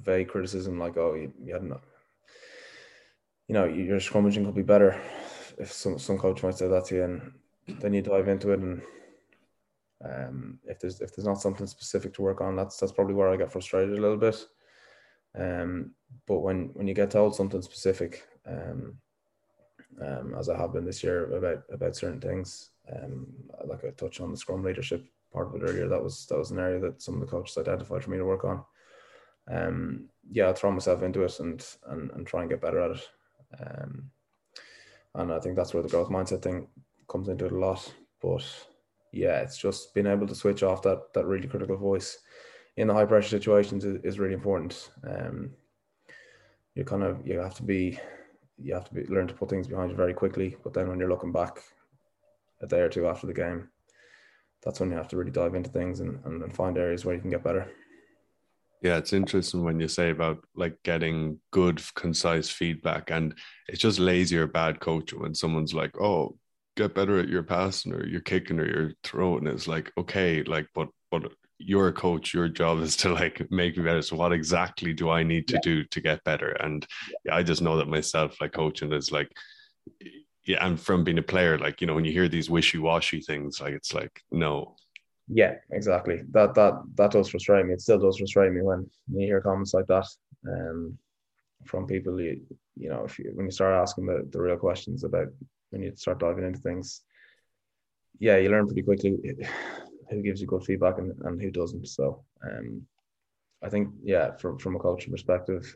[0.02, 1.72] vague criticism, like, "Oh, you, you hadn't,
[3.48, 5.02] you know, your scrummaging could be better."
[5.58, 7.32] If some some coach might say that to you, and
[7.80, 8.82] then you dive into it, and
[10.04, 13.30] um, if there's if there's not something specific to work on, that's that's probably where
[13.30, 14.46] I get frustrated a little bit.
[15.38, 15.92] Um,
[16.28, 18.98] but when when you get told something specific, um,
[20.02, 22.72] um, as I have been this year about about certain things.
[22.92, 23.28] Um,
[23.66, 25.88] like I touched on the scrum leadership part of it earlier.
[25.88, 28.26] That was that was an area that some of the coaches identified for me to
[28.26, 28.64] work on.
[29.52, 32.92] Um, yeah, I'll throw myself into it and and and try and get better at
[32.92, 33.10] it.
[33.60, 34.10] Um,
[35.16, 36.68] and I think that's where the growth mindset thing
[37.08, 37.94] comes into it a lot.
[38.22, 38.46] But
[39.12, 42.20] yeah, it's just being able to switch off that that really critical voice
[42.78, 44.92] in the high pressure situations is, is really important.
[45.08, 45.52] Um,
[46.76, 48.00] you kind of you have to be
[48.58, 50.58] you have to be, learn to put things behind you very quickly.
[50.64, 51.60] But then when you're looking back
[52.62, 53.70] a day or two after the game,
[54.64, 57.16] that's when you have to really dive into things and, and, and find areas where
[57.16, 57.70] you can get better.
[58.86, 63.34] Yeah, it's interesting when you say about like getting good, concise feedback, and
[63.68, 66.38] it's just lazy or bad coaching when someone's like, "Oh,
[66.78, 70.68] get better at your passing or your kicking or your throwing." It's like, okay, like,
[70.76, 74.34] but but you're a coach your job is to like make me better so what
[74.34, 75.62] exactly do i need to yeah.
[75.64, 76.86] do to get better and
[77.24, 79.32] yeah, i just know that myself like coaching is like
[80.44, 83.62] yeah and from being a player like you know when you hear these wishy-washy things
[83.62, 84.76] like it's like no
[85.28, 86.22] yeah exactly.
[86.32, 87.74] That that that does frustrate me.
[87.74, 90.08] It still does frustrate me when you hear comments like that
[90.48, 90.98] um
[91.66, 92.42] from people you
[92.76, 95.28] you know if you when you start asking the, the real questions about
[95.72, 97.02] when you start diving into things.
[98.20, 99.18] Yeah you learn pretty quickly
[100.10, 101.88] who gives you good feedback and, and who doesn't.
[101.88, 102.84] So um,
[103.64, 105.76] I think yeah, from from a coaching perspective,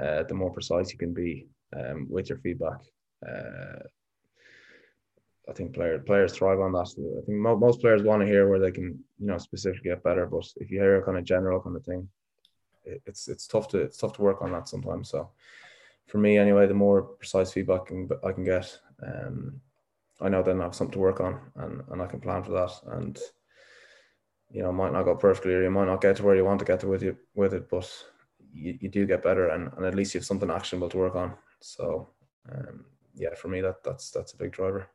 [0.00, 2.80] uh, the more precise you can be um, with your feedback,
[3.28, 3.80] uh,
[5.48, 6.90] I think player, players thrive on that.
[7.22, 10.02] I think mo- most players want to hear where they can you know specifically get
[10.02, 10.26] better.
[10.26, 12.08] But if you hear a kind of general kind of thing,
[12.84, 15.10] it, it's it's tough to it's tough to work on that sometimes.
[15.10, 15.30] So
[16.06, 18.76] for me anyway, the more precise feedback can, I can get,
[19.06, 19.60] um,
[20.20, 22.50] I know then I have something to work on and, and I can plan for
[22.50, 22.72] that.
[22.92, 23.18] And
[24.50, 26.58] you know might not go perfectly or you might not get to where you want
[26.58, 27.88] to get to with you with it but
[28.52, 31.14] you, you do get better and, and at least you have something actionable to work
[31.14, 32.08] on so
[32.52, 32.84] um,
[33.14, 34.88] yeah for me that that's that's a big driver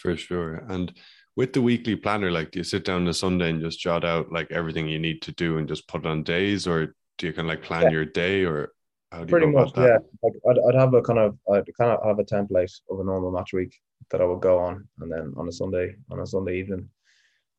[0.00, 0.92] for sure and
[1.36, 4.04] with the weekly planner like do you sit down on a sunday and just jot
[4.04, 7.26] out like everything you need to do and just put it on days or do
[7.26, 7.90] you kind of like plan yeah.
[7.90, 8.72] your day or
[9.12, 11.90] how do pretty you much yeah like I'd, I'd have a kind of i'd kind
[11.90, 13.76] of have a template of a normal match week
[14.10, 16.88] that i would go on and then on a sunday on a sunday evening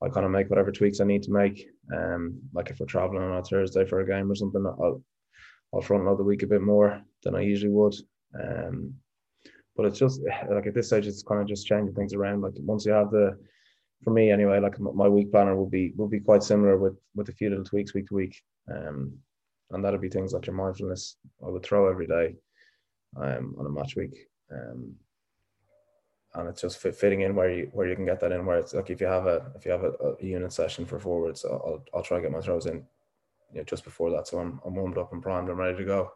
[0.02, 1.68] I kind of make whatever tweaks I need to make.
[1.96, 5.04] Um, like if we're traveling on a Thursday for a game or something, I'll
[5.74, 7.96] I'll front load the week a bit more than I usually would.
[8.38, 8.96] Um,
[9.76, 12.42] but it's just like at this stage, it's kind of just changing things around.
[12.42, 13.38] Like once you have the,
[14.04, 17.30] for me anyway, like my week planner will be will be quite similar with with
[17.30, 18.42] a few little tweaks week to week.
[18.72, 19.14] Um,
[19.72, 21.18] and that'll be things like your mindfulness.
[21.46, 22.36] I would throw every day,
[23.18, 24.28] um, on a match week.
[24.52, 24.96] Um,
[26.34, 28.46] and it's just fit, fitting in where you where you can get that in.
[28.46, 31.00] Where it's like if you have a if you have a, a unit session for
[31.00, 32.84] forwards, I'll I'll try to get my throws in,
[33.52, 35.50] you know, just before that, so I'm I'm warmed up and primed.
[35.50, 36.12] I'm ready to go.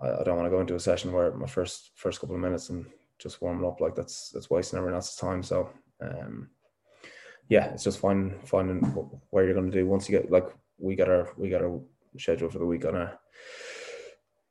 [0.00, 2.40] I, I don't want to go into a session where my first first couple of
[2.40, 2.86] minutes and
[3.18, 5.42] just warming up like that's that's wasting everyone else's time.
[5.42, 5.70] So
[6.00, 6.50] um,
[7.48, 8.80] yeah, it's just finding finding
[9.30, 11.80] where you're going to do once you get like we get our we get our
[12.18, 13.18] schedule for the week on a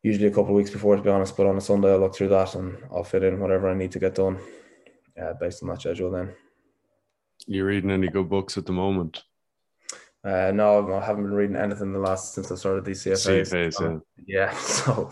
[0.03, 1.35] usually a couple of weeks before to be honest.
[1.35, 3.91] But on a Sunday, I'll look through that and I'll fit in whatever I need
[3.93, 4.39] to get done
[5.21, 6.33] uh, based on that schedule then.
[7.47, 9.23] You reading any good books at the moment?
[10.25, 13.51] Uh, no, I haven't been reading anything the last since I started these CFAs.
[13.51, 14.51] CFAs um, yeah.
[14.51, 14.57] yeah.
[14.59, 15.11] So,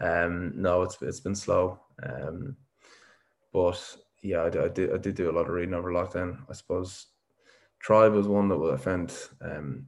[0.00, 1.80] um, no, it's it's been slow.
[2.02, 2.56] Um,
[3.54, 6.40] but yeah, I, I did I did do a lot of reading over lockdown.
[6.50, 7.06] I suppose
[7.78, 9.86] Tribe was one that I found um,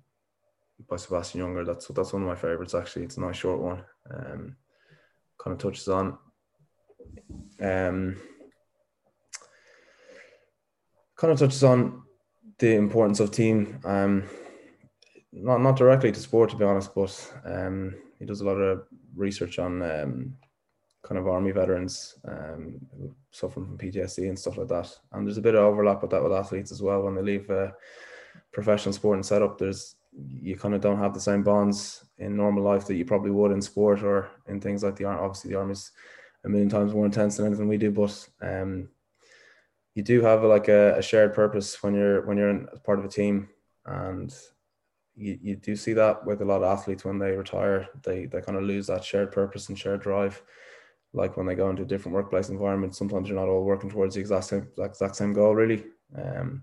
[0.89, 1.67] by Sebastian Junger.
[1.67, 3.05] That's that's one of my favorites actually.
[3.05, 3.85] It's a nice short one.
[4.11, 4.57] Um,
[5.39, 6.17] kind of touches on
[7.61, 8.17] um
[11.17, 12.03] kind of touches on
[12.59, 13.79] the importance of team.
[13.85, 14.25] Um,
[15.33, 18.87] not not directly to sport, to be honest, but um, he does a lot of
[19.15, 20.37] research on um,
[21.03, 22.81] kind of army veterans um,
[23.31, 24.95] suffering from PTSD and stuff like that.
[25.13, 27.03] And there's a bit of overlap with that with athletes as well.
[27.03, 27.73] When they leave uh,
[28.53, 32.63] professional sport and setup, there's you kind of don't have the same bonds in normal
[32.63, 35.21] life that you probably would in sport or in things like the army.
[35.21, 35.91] Obviously, the army's
[36.45, 38.89] a million times more intense than anything we do, but um,
[39.95, 43.05] you do have like a, a shared purpose when you're when you're in, part of
[43.05, 43.49] a team,
[43.87, 44.35] and
[45.17, 48.41] you, you do see that with a lot of athletes when they retire, they they
[48.41, 50.43] kind of lose that shared purpose and shared drive.
[51.13, 54.15] Like when they go into a different workplace environment, sometimes you're not all working towards
[54.15, 55.55] the exact same exact same goal.
[55.55, 55.85] Really,
[56.17, 56.63] um,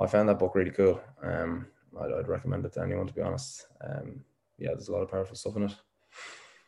[0.00, 1.00] I found that book really cool.
[1.22, 1.66] Um,
[2.00, 3.66] I'd, I'd recommend it to anyone to be honest.
[3.84, 4.24] Um,
[4.58, 5.74] yeah, there's a lot of powerful stuff in it.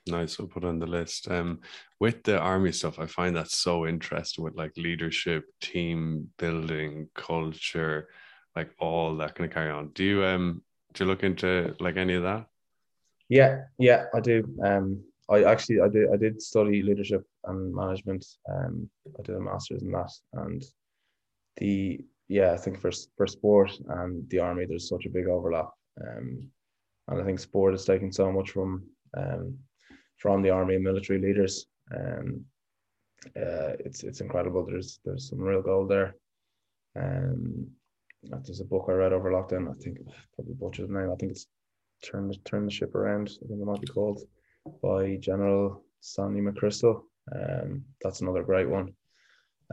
[0.07, 1.31] Nice, we'll put on the list.
[1.31, 1.61] Um,
[1.99, 8.09] with the army stuff, I find that so interesting with like leadership, team building, culture,
[8.55, 9.89] like all that kind of carry on.
[9.95, 10.63] Do you um
[10.95, 12.47] do you look into like any of that?
[13.29, 14.45] Yeah, yeah, I do.
[14.63, 18.25] Um, I actually I did I did study leadership and management.
[18.49, 18.89] Um,
[19.19, 20.63] I did a master's in that, and
[21.57, 25.71] the yeah, I think for for sport and the army, there's such a big overlap.
[26.01, 26.49] Um,
[27.09, 28.85] and I think sport is taking so much from
[29.17, 29.59] um
[30.19, 31.67] from the army and military leaders.
[31.95, 32.45] Um,
[33.37, 34.67] uh, it's it's incredible.
[34.67, 36.15] There's there's some real gold there.
[36.97, 37.69] Um,
[38.31, 39.71] there's a book I read over lockdown.
[39.71, 39.99] I think
[40.35, 41.11] probably butchered the name.
[41.11, 41.47] I think it's
[42.03, 43.31] turn the turn the ship around.
[43.43, 44.21] I think it might be called
[44.83, 47.03] by General Sonny McChrystal.
[47.35, 48.93] Um, that's another great one.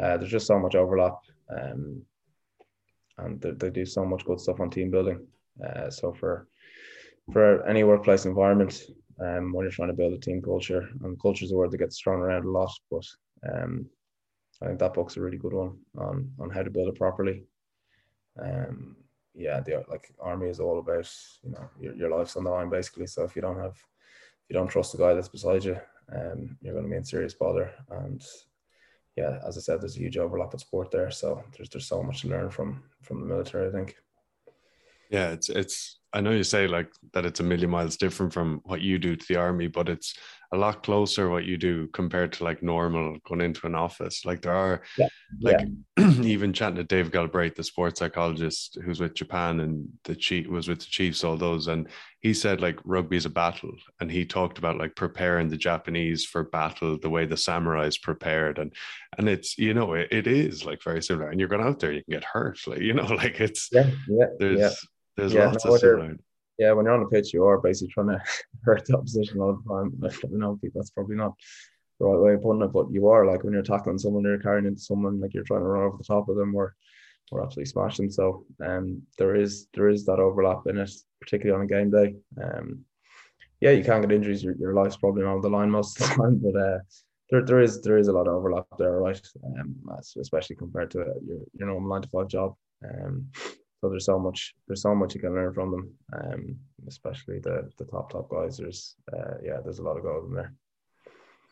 [0.02, 1.18] Uh, there's just so much overlap,
[1.50, 2.02] um,
[3.18, 5.28] and they, they do so much good stuff on team building.
[5.66, 6.48] Uh, so for
[7.32, 8.82] for any workplace environment,
[9.20, 10.90] um, when you're trying to build a team culture.
[11.04, 13.06] And culture is a word that gets thrown around a lot, but
[13.52, 13.86] um,
[14.62, 17.44] I think that book's a really good one on on how to build it properly.
[18.40, 18.96] Um,
[19.34, 21.10] yeah, the like army is all about
[21.44, 23.08] you know your, your life's on the line basically.
[23.08, 25.78] So if you don't have if you don't trust the guy that's beside you,
[26.14, 27.72] um, you're going to be in serious bother.
[27.90, 28.24] And
[29.16, 31.12] yeah, as I said, there's a huge overlap with sport there.
[31.12, 33.68] So there's there's so much to learn from from the military.
[33.68, 33.96] I think.
[35.10, 38.62] Yeah, it's it's I know you say like that it's a million miles different from
[38.66, 40.14] what you do to the army, but it's
[40.54, 44.26] a lot closer what you do compared to like normal going into an office.
[44.26, 45.08] Like there are yeah.
[45.40, 45.66] like
[45.98, 46.12] yeah.
[46.24, 50.68] even chatting to Dave Galbraith, the sports psychologist who's with Japan and the chief was
[50.68, 51.88] with the Chiefs, all those, and
[52.20, 56.26] he said like rugby is a battle, and he talked about like preparing the Japanese
[56.26, 58.74] for battle the way the samurais prepared, and
[59.18, 61.94] and it's you know it, it is like very similar, and you're going out there
[61.94, 64.86] you can get hurt, like you know like it's yeah yeah there's
[65.22, 66.20] there's yeah, lots no, of similarity.
[66.58, 68.22] Yeah, when you're on the pitch, you are basically trying to
[68.64, 69.94] hurt the opposition all the time.
[70.04, 71.34] I know that's probably not
[72.00, 74.40] the right way of putting it, but you are like when you're tackling someone, you're
[74.40, 76.76] carrying into someone, like you're trying to run over the top of them, or
[77.32, 78.10] or absolutely smashing.
[78.10, 80.92] So um, there is there is that overlap in it,
[81.22, 82.16] particularly on a game day.
[82.44, 82.82] Um,
[83.60, 84.44] yeah, you can't get injuries.
[84.44, 86.80] Your, your life's probably on the line most of the time, but uh,
[87.30, 89.22] there, there is there is a lot of overlap there, right?
[89.46, 89.76] Um,
[90.20, 92.56] especially compared to your your normal nine to five job.
[92.84, 93.28] Um,
[93.82, 96.56] so there's so much there's so much you can learn from them, um,
[96.88, 98.58] especially the the top top guys.
[98.58, 100.54] There's uh, yeah, there's a lot of gold in there.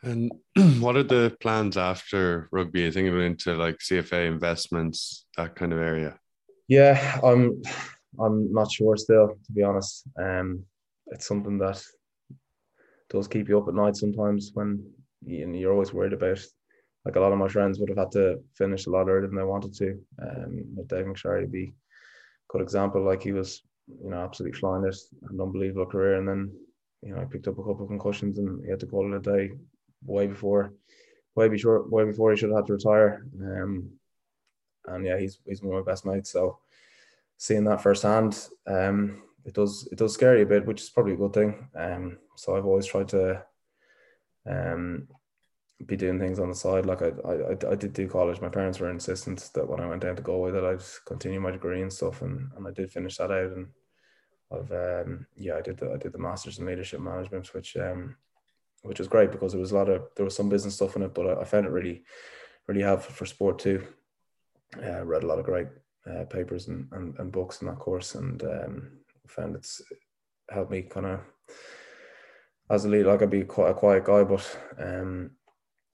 [0.03, 0.31] And
[0.81, 2.85] what are the plans after rugby?
[2.85, 6.19] I think into like CFA investments, that kind of area.
[6.67, 7.63] Yeah, I'm
[8.19, 10.07] I'm not sure still, to be honest.
[10.17, 10.65] Um,
[11.07, 11.83] it's something that
[13.09, 14.87] does keep you up at night sometimes when
[15.25, 16.39] you, you're always worried about.
[17.05, 19.35] Like a lot of my friends would have had to finish a lot earlier than
[19.35, 19.99] they wanted to.
[20.21, 21.73] Um, with Dave McSharry to be
[22.49, 23.03] good example.
[23.03, 23.63] Like he was,
[24.03, 24.95] you know, absolutely flying it,
[25.29, 26.51] an unbelievable career, and then
[27.01, 29.17] you know, I picked up a couple of concussions and he had to call it
[29.17, 29.51] a day
[30.05, 30.73] way before,
[31.35, 33.25] way before, way before he should have had to retire.
[33.41, 33.91] Um,
[34.85, 36.31] and yeah, he's he's one of my best mates.
[36.31, 36.59] So
[37.37, 41.13] seeing that firsthand, um, it does it does scare you a bit, which is probably
[41.13, 41.67] a good thing.
[41.75, 43.43] Um, so I've always tried to,
[44.49, 45.07] um,
[45.85, 46.85] be doing things on the side.
[46.85, 48.41] Like I, I, I did do college.
[48.41, 51.51] My parents were insistent that when I went down to Galway that I'd continue my
[51.51, 53.51] degree and stuff, and, and I did finish that out.
[53.51, 53.67] And
[54.51, 58.17] I've, um, yeah, I did the I did the masters in leadership management, which um,
[58.81, 61.03] which was great because there was a lot of there was some business stuff in
[61.03, 62.03] it, but I, I found it really,
[62.67, 63.85] really helpful for sport too.
[64.83, 65.67] Uh, read a lot of great
[66.05, 68.91] uh, papers and, and, and books in that course, and um,
[69.27, 69.81] found it's
[70.49, 71.19] helped me kind of
[72.69, 73.11] as a leader.
[73.11, 75.31] Like I'd be quite a quiet guy, but um,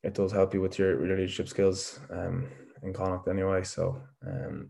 [0.05, 2.47] it does help you with your, leadership skills um,
[2.83, 3.63] in Connacht anyway.
[3.63, 4.69] So um,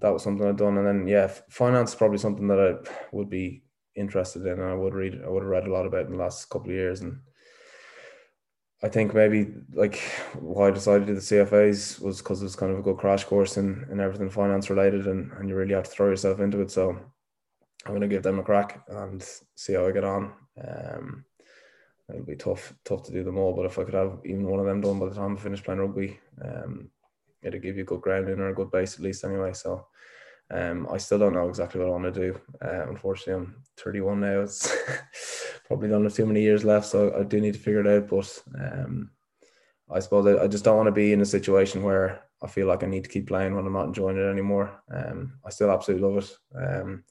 [0.00, 0.78] that was something I'd done.
[0.78, 3.62] And then yeah, finance is probably something that I would be
[3.94, 4.54] interested in.
[4.54, 6.70] And I would read, I would have read a lot about in the last couple
[6.70, 7.02] of years.
[7.02, 7.20] And
[8.82, 10.00] I think maybe like
[10.38, 12.96] why I decided to do the CFAs was because it was kind of a good
[12.96, 16.40] crash course in, in everything finance related and, and you really have to throw yourself
[16.40, 16.70] into it.
[16.70, 16.98] So
[17.84, 19.22] I'm going to give them a crack and
[19.56, 20.32] see how I get on.
[20.66, 21.24] Um,
[22.08, 23.54] it'll be tough tough to do them all.
[23.54, 25.62] But if I could have even one of them done by the time I finish
[25.62, 26.90] playing rugby, um,
[27.42, 29.52] it'll give you a good grounding or a good base at least anyway.
[29.52, 29.86] So
[30.50, 32.40] um, I still don't know exactly what I want to do.
[32.62, 34.40] Uh, unfortunately, I'm 31 now.
[34.40, 34.74] It's
[35.66, 38.08] probably have too many years left, so I do need to figure it out.
[38.08, 39.10] But um,
[39.90, 42.66] I suppose I, I, just don't want to be in a situation where I feel
[42.66, 44.82] like I need to keep playing when I'm not enjoying it anymore.
[44.90, 47.04] Um, I still absolutely love it, um,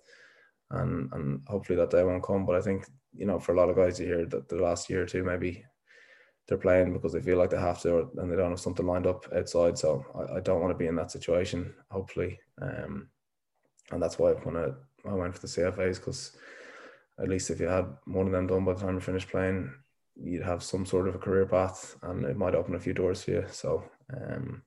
[0.71, 2.45] and and hopefully that day won't come.
[2.45, 4.89] But I think you know, for a lot of guys you hear that the last
[4.89, 5.63] year or two maybe
[6.47, 9.07] they're playing because they feel like they have to, and they don't have something lined
[9.07, 9.77] up outside.
[9.77, 11.73] So I, I don't want to be in that situation.
[11.91, 12.39] Hopefully.
[12.61, 13.09] Um,
[13.91, 16.35] and that's why I, I went for the CFAs because
[17.19, 19.73] at least if you had one of them done by the time you finish playing,
[20.15, 23.23] you'd have some sort of a career path, and it might open a few doors
[23.23, 23.45] for you.
[23.51, 24.63] So um,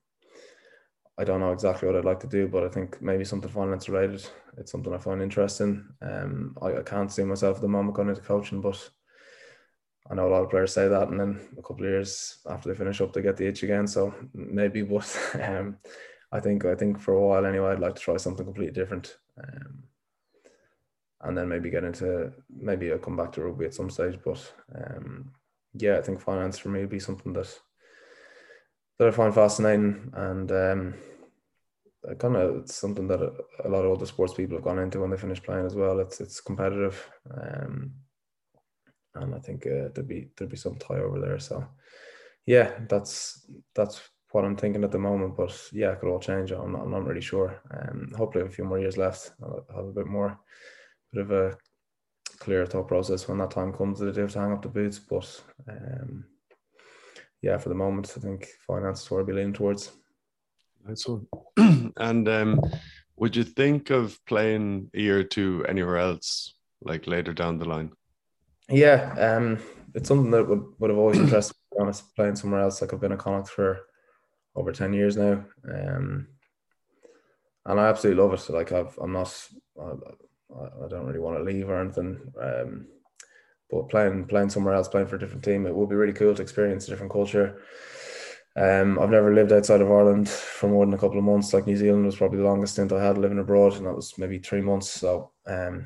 [1.17, 3.89] I don't know exactly what I'd like to do, but I think maybe something finance
[3.89, 4.25] related.
[4.57, 5.85] It's something I find interesting.
[6.01, 8.89] Um, I, I can't see myself at the moment going into coaching, but
[10.09, 12.69] I know a lot of players say that, and then a couple of years after
[12.69, 13.87] they finish up, they get the itch again.
[13.87, 15.77] So maybe, but um,
[16.31, 19.17] I think I think for a while anyway, I'd like to try something completely different,
[19.41, 19.83] um,
[21.21, 24.17] and then maybe get into maybe I'll come back to rugby at some stage.
[24.23, 25.31] But um,
[25.73, 27.59] yeah, I think finance for me would be something that
[29.01, 30.93] that I find fascinating, and um,
[32.19, 33.19] kind of it's something that
[33.65, 35.99] a, lot of other sports people have gone into when they finish playing as well.
[35.99, 37.93] It's it's competitive, um,
[39.15, 41.39] and I think uh, there'd be there'd be some tie over there.
[41.39, 41.67] So
[42.45, 43.99] yeah, that's that's
[44.33, 45.35] what I'm thinking at the moment.
[45.35, 46.51] But yeah, it could all change.
[46.51, 47.59] I'm not, I'm not really sure.
[47.71, 50.39] Um, hopefully, a few more years left, I'll have a bit more,
[51.11, 51.57] bit of a
[52.37, 54.69] clear thought process when that time comes that I do have to hang up the
[54.69, 54.99] boots.
[54.99, 56.25] But um,
[57.41, 59.91] yeah, for the moment, I think finance is where I'll be leaning towards.
[60.87, 61.27] Nice one.
[61.97, 62.61] and um,
[63.15, 67.65] would you think of playing a year or two anywhere else, like later down the
[67.65, 67.91] line?
[68.69, 69.59] Yeah, um,
[69.93, 72.81] it's something that would, would have always interested me, to be honest, playing somewhere else.
[72.81, 73.81] Like I've been a Connacht for
[74.55, 75.43] over 10 years now.
[75.71, 76.27] Um,
[77.65, 78.39] and I absolutely love it.
[78.39, 79.33] So like I've, I'm not,
[79.79, 82.19] I, I don't really want to leave or anything.
[82.41, 82.87] Um,
[83.71, 86.35] but playing, playing somewhere else, playing for a different team, it would be really cool
[86.35, 87.61] to experience a different culture.
[88.55, 91.53] Um, I've never lived outside of Ireland for more than a couple of months.
[91.53, 94.17] Like New Zealand was probably the longest stint I had living abroad, and that was
[94.17, 94.89] maybe three months.
[94.89, 95.85] So, um,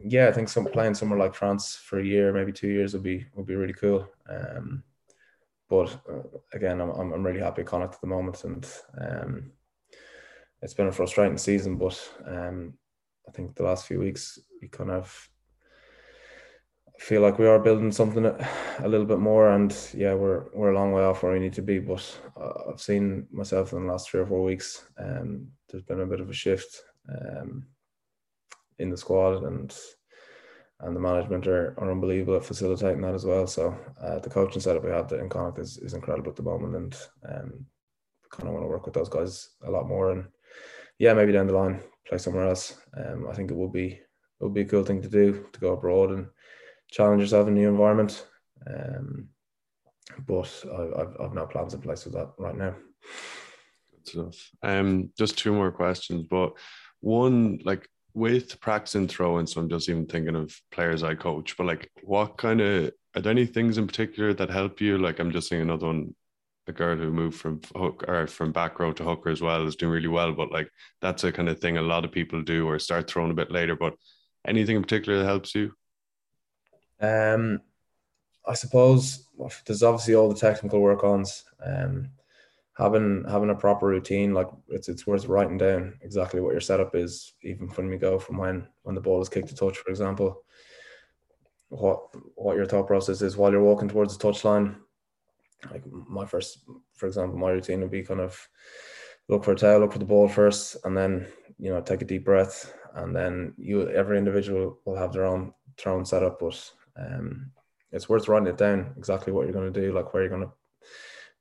[0.00, 3.02] yeah, I think some playing somewhere like France for a year, maybe two years, would
[3.02, 4.08] be would be really cool.
[4.30, 4.84] Um,
[5.68, 8.66] but uh, again, I'm, I'm really happy at Connacht at the moment, and
[9.00, 9.50] um,
[10.62, 11.78] it's been a frustrating season.
[11.78, 12.74] But um,
[13.28, 15.28] I think the last few weeks we kind of
[16.98, 20.74] feel like we are building something a little bit more, and yeah, we're we're a
[20.74, 21.78] long way off where we need to be.
[21.78, 24.86] But uh, I've seen myself in the last three or four weeks.
[24.98, 27.66] Um, there's been a bit of a shift um,
[28.78, 29.76] in the squad, and
[30.80, 33.46] and the management are, are unbelievable at facilitating that as well.
[33.46, 36.74] So uh, the coaching setup we have in Connacht is, is incredible at the moment,
[36.74, 36.96] and
[37.28, 37.66] um,
[38.30, 40.10] kind of want to work with those guys a lot more.
[40.10, 40.26] And
[40.98, 42.76] yeah, maybe down the line play somewhere else.
[42.96, 45.60] Um, I think it would be it would be a cool thing to do to
[45.60, 46.26] go abroad and
[46.94, 48.24] challenge yourself in a new environment.
[48.66, 49.28] Um,
[50.26, 52.74] but I, I've I've no plans in place with that right now.
[53.90, 54.50] Good stuff.
[54.62, 56.52] Um, just two more questions, but
[57.00, 61.66] one like with practicing throwing, so I'm just even thinking of players I coach, but
[61.66, 64.98] like what kind of are there any things in particular that help you?
[64.98, 66.14] Like I'm just seeing another one,
[66.68, 69.76] a girl who moved from hook or from back row to hooker as well is
[69.76, 70.70] doing really well, but like
[71.00, 73.50] that's a kind of thing a lot of people do or start throwing a bit
[73.50, 73.74] later.
[73.74, 73.94] But
[74.46, 75.72] anything in particular that helps you?
[77.04, 77.60] Um
[78.46, 79.28] I suppose
[79.66, 81.44] there's obviously all the technical work ons.
[81.64, 82.10] Um
[82.76, 86.94] having having a proper routine like it's it's worth writing down exactly what your setup
[86.94, 89.90] is even when we go from when when the ball is kicked to touch for
[89.90, 90.42] example
[91.68, 92.00] what
[92.34, 94.76] what your thought process is while you're walking towards the touchline
[95.70, 98.48] like my first for example my routine would be kind of
[99.28, 101.26] look for a tail look for the ball first and then
[101.58, 105.52] you know take a deep breath and then you every individual will have their own
[105.82, 107.50] their own setup but um
[107.92, 110.42] it's worth writing it down exactly what you're going to do like where you're going
[110.42, 110.52] to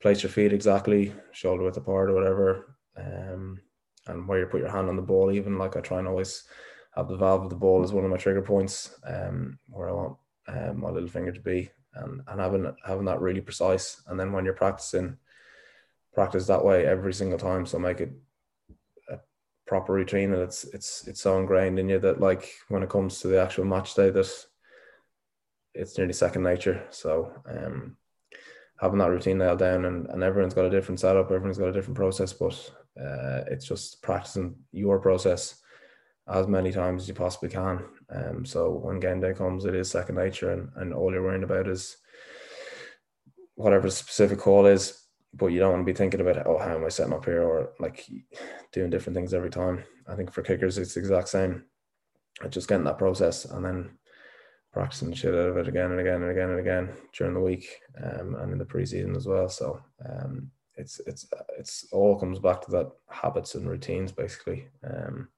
[0.04, 3.60] place your feet exactly, shoulder width apart or whatever, um,
[4.08, 5.32] and where you put your hand on the ball.
[5.32, 6.44] Even like I try and always
[6.94, 9.94] have the valve of the ball as one of my trigger points, um, where I
[9.94, 10.18] want
[10.50, 14.04] um, my little finger to be, and and having having that really precise.
[14.08, 15.18] And then when you're practicing,
[16.14, 17.66] practice that way every single time.
[17.66, 18.12] So make it
[19.10, 19.20] a
[19.66, 23.22] proper routine, and it's it's it's so ingrained in you that like when it comes
[23.22, 24.46] to the actual match day, that
[25.74, 26.86] it's nearly second nature.
[26.90, 27.98] So um,
[28.80, 31.74] having that routine nailed down and, and everyone's got a different setup everyone's got a
[31.74, 32.54] different process but
[33.00, 35.62] uh, it's just practicing your process
[36.28, 39.90] as many times as you possibly can um, so when game day comes it is
[39.90, 41.98] second nature and, and all you're worrying about is
[43.56, 45.00] whatever the specific call is.
[45.36, 47.42] But you don't want to be thinking about oh how am I setting up here
[47.42, 48.06] or like
[48.72, 49.84] doing different things every time.
[50.08, 51.66] I think for kickers it's the exact same.
[52.50, 53.98] Just getting that process and then
[54.74, 57.80] practicing shit out of it again and again and again and again during the week
[58.04, 59.48] um, and in the preseason as well.
[59.48, 64.68] So um, it's it's it's all comes back to that habits and routines basically.
[64.84, 65.30] Um,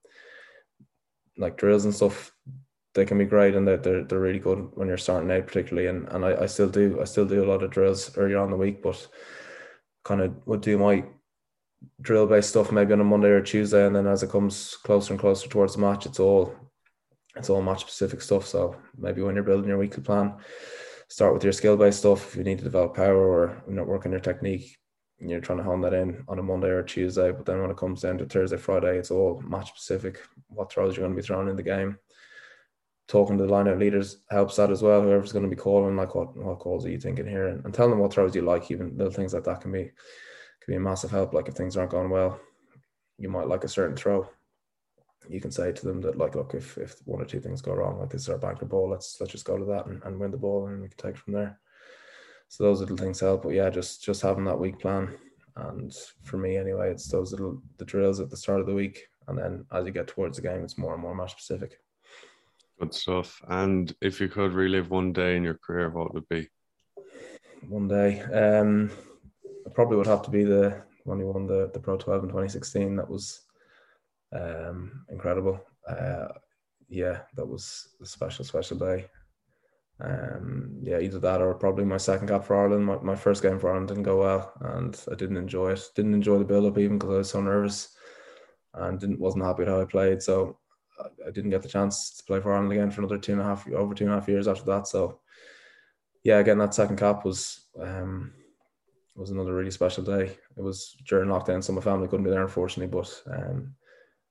[1.38, 2.32] like drills and stuff,
[2.94, 5.88] they can be great and they're, they're, they're really good when you're starting out particularly
[5.88, 8.50] and, and I, I still do I still do a lot of drills earlier on
[8.50, 9.06] the week but
[10.02, 11.04] kind of would do my
[12.00, 15.12] drill based stuff maybe on a Monday or Tuesday and then as it comes closer
[15.12, 16.54] and closer towards the match it's all
[17.36, 18.46] it's all match specific stuff.
[18.46, 20.34] So maybe when you're building your weekly plan,
[21.08, 22.28] start with your skill based stuff.
[22.28, 24.78] If you need to develop power or not working your technique,
[25.18, 27.32] you're trying to hone that in on a Monday or Tuesday.
[27.32, 30.20] But then when it comes down to Thursday, Friday, it's all match specific.
[30.48, 31.98] What throws you're going to be throwing in the game.
[33.08, 35.00] Talking to the lineout leaders helps that as well.
[35.00, 37.72] Whoever's going to be calling, like what what calls are you thinking here, and, and
[37.72, 38.70] telling them what throws you like.
[38.70, 39.92] Even little things like that can be can
[40.66, 41.32] be a massive help.
[41.32, 42.40] Like if things aren't going well,
[43.16, 44.28] you might like a certain throw
[45.28, 47.74] you can say to them that like look if if one or two things go
[47.74, 50.18] wrong like this is our banker ball let's let's just go to that and, and
[50.18, 51.58] win the ball and we can take from there.
[52.48, 55.16] So those little things help but yeah just just having that week plan.
[55.56, 59.06] And for me anyway it's those little the drills at the start of the week.
[59.28, 61.80] And then as you get towards the game it's more and more match specific.
[62.78, 63.40] Good stuff.
[63.48, 66.48] And if you could relive one day in your career what would it be?
[67.68, 68.20] One day.
[68.22, 68.90] Um
[69.64, 72.96] it probably would have to be the when you won the the Pro12 in 2016
[72.96, 73.45] that was
[74.32, 75.60] um, incredible.
[75.88, 76.28] Uh,
[76.88, 79.06] yeah, that was a special, special day.
[79.98, 82.84] Um, yeah, either that or probably my second cap for Ireland.
[82.84, 85.82] My, my first game for Ireland didn't go well, and I didn't enjoy it.
[85.94, 87.96] Didn't enjoy the build up even because I was so nervous,
[88.74, 90.22] and didn't wasn't happy with how I played.
[90.22, 90.58] So
[91.00, 93.40] I, I didn't get the chance to play for Ireland again for another two and
[93.40, 94.86] a half over two and a half years after that.
[94.86, 95.20] So
[96.24, 98.32] yeah, getting that second cap was um,
[99.14, 100.36] was another really special day.
[100.56, 103.74] It was during lockdown, so my family couldn't be there unfortunately, but um,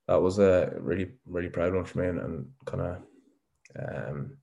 [0.07, 2.97] that was a really really proud one for me and, and kind of
[3.77, 4.37] um,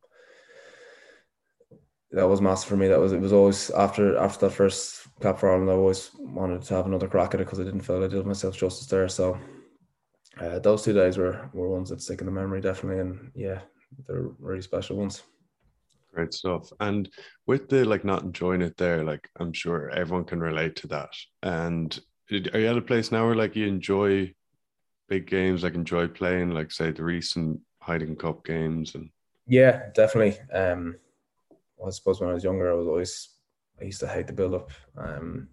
[2.12, 2.88] that was massive for me.
[2.88, 5.70] That was it was always after after that first cap for Ireland.
[5.70, 8.26] I always wanted to have another crack at it because I didn't feel I did
[8.26, 9.08] myself justice there.
[9.08, 9.38] So
[10.38, 13.60] uh, those two days were were ones that stick in the memory definitely, and yeah,
[14.06, 15.22] they're really special ones.
[16.14, 16.70] Great stuff.
[16.80, 17.08] And
[17.46, 21.14] with the like not enjoying it there, like I'm sure everyone can relate to that.
[21.42, 21.98] And
[22.30, 24.34] are you at a place now where like you enjoy
[25.12, 29.10] big games like enjoy playing, like say the recent Heineken Cup games and
[29.46, 30.38] yeah, definitely.
[30.50, 30.96] Um
[31.86, 33.28] I suppose when I was younger I was always
[33.78, 34.70] I used to hate the build up.
[34.96, 35.48] Um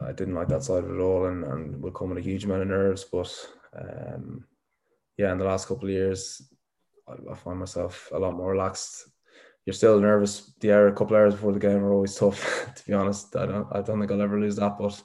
[0.00, 2.44] I didn't like that side of it all and, and would come with a huge
[2.44, 3.02] amount of nerves.
[3.02, 3.32] But
[3.74, 4.44] um
[5.16, 6.40] yeah, in the last couple of years
[7.08, 9.08] I, I find myself a lot more relaxed.
[9.66, 10.52] You're still nervous.
[10.60, 12.40] The hour, a couple hours before the game are always tough.
[12.76, 13.68] to be honest, I don't.
[13.72, 14.78] I don't think I'll ever lose that.
[14.78, 15.02] But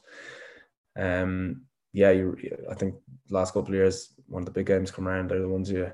[0.96, 1.65] um,
[1.96, 2.38] yeah, you,
[2.70, 2.96] I think
[3.30, 5.90] last couple of years, one of the big games come around, they're the ones you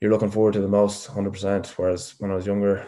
[0.00, 1.72] you're looking forward to the most, hundred percent.
[1.76, 2.86] Whereas when I was younger,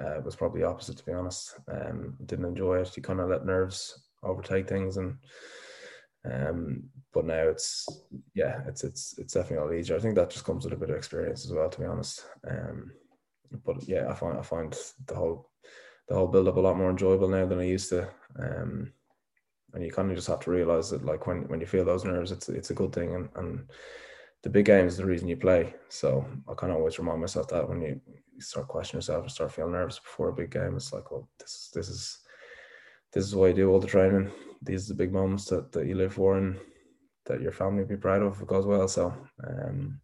[0.00, 0.96] uh, it was probably opposite.
[0.98, 2.96] To be honest, um, didn't enjoy it.
[2.96, 5.16] You kind of let nerves overtake things, and
[6.32, 7.88] um, but now it's
[8.34, 9.96] yeah, it's it's it's definitely a lot easier.
[9.96, 11.68] I think that just comes with a bit of experience as well.
[11.68, 12.92] To be honest, um,
[13.66, 15.50] but yeah, I find I find the whole
[16.08, 18.08] the whole build up a lot more enjoyable now than I used to.
[18.38, 18.92] Um,
[19.74, 22.04] and you kind of just have to realize that like when when you feel those
[22.04, 23.14] nerves it's it's a good thing.
[23.14, 23.68] And and
[24.42, 25.74] the big game is the reason you play.
[25.88, 28.00] So i kind of always remind myself that when you,
[28.40, 31.70] start questioning yourself and start feeling nervous before a big game it's like well this
[31.72, 32.18] this is
[33.12, 34.28] this is why you do all the training.
[34.60, 36.58] These are the big moments that, that you live for and
[37.26, 38.88] that your family will be proud of if it goes well.
[38.88, 39.14] So
[39.46, 40.00] um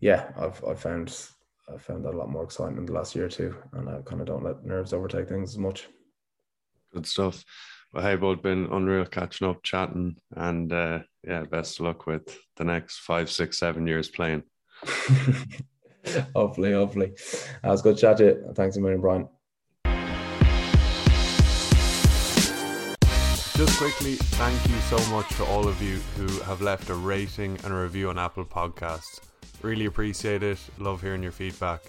[0.00, 1.08] yeah i've i've found
[1.74, 3.56] i found that a lot more exciting in the last year two.
[3.72, 5.88] And i kind of don't let nerves overtake things as much.
[6.92, 7.44] Good stuff
[7.92, 12.38] well, hey, both been unreal catching up, chatting, and uh, yeah, best of luck with
[12.56, 14.42] the next five, six, seven years playing.
[16.34, 17.12] hopefully, hopefully.
[17.62, 18.52] That was good chat to you.
[18.54, 19.28] Thanks a million, Brian.
[23.56, 27.58] Just quickly, thank you so much to all of you who have left a rating
[27.64, 29.20] and a review on Apple Podcasts.
[29.62, 30.58] Really appreciate it.
[30.78, 31.80] Love hearing your feedback.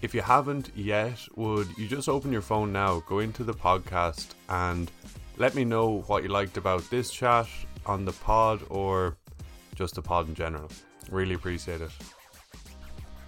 [0.00, 4.28] If you haven't yet, would you just open your phone now, go into the podcast,
[4.48, 4.90] and
[5.36, 7.48] let me know what you liked about this chat
[7.86, 9.16] on the pod or
[9.74, 10.70] just the pod in general.
[11.10, 11.90] Really appreciate it.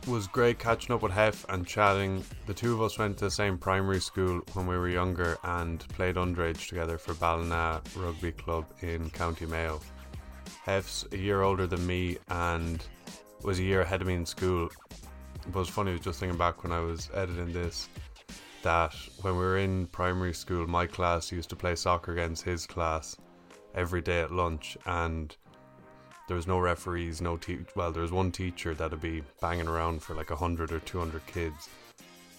[0.06, 2.22] Was great catching up with Hef and chatting.
[2.46, 5.80] The two of us went to the same primary school when we were younger and
[5.88, 9.80] played underage together for Ballina Rugby Club in County Mayo.
[10.64, 12.84] Hef's a year older than me and
[13.42, 14.68] was a year ahead of me in school.
[15.46, 17.88] But it was funny, I was just thinking back when I was editing this
[18.66, 22.66] that when we were in primary school, my class used to play soccer against his
[22.66, 23.16] class
[23.76, 25.36] every day at lunch, and
[26.26, 30.02] there was no referees, no te- well, there was one teacher that'd be banging around
[30.02, 31.68] for like hundred or two hundred kids,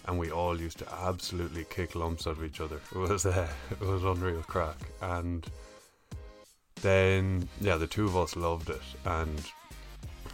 [0.04, 2.82] and we all used to absolutely kick lumps out of each other.
[2.94, 5.50] It was uh, it was unreal crack, and
[6.82, 9.50] then yeah, the two of us loved it, and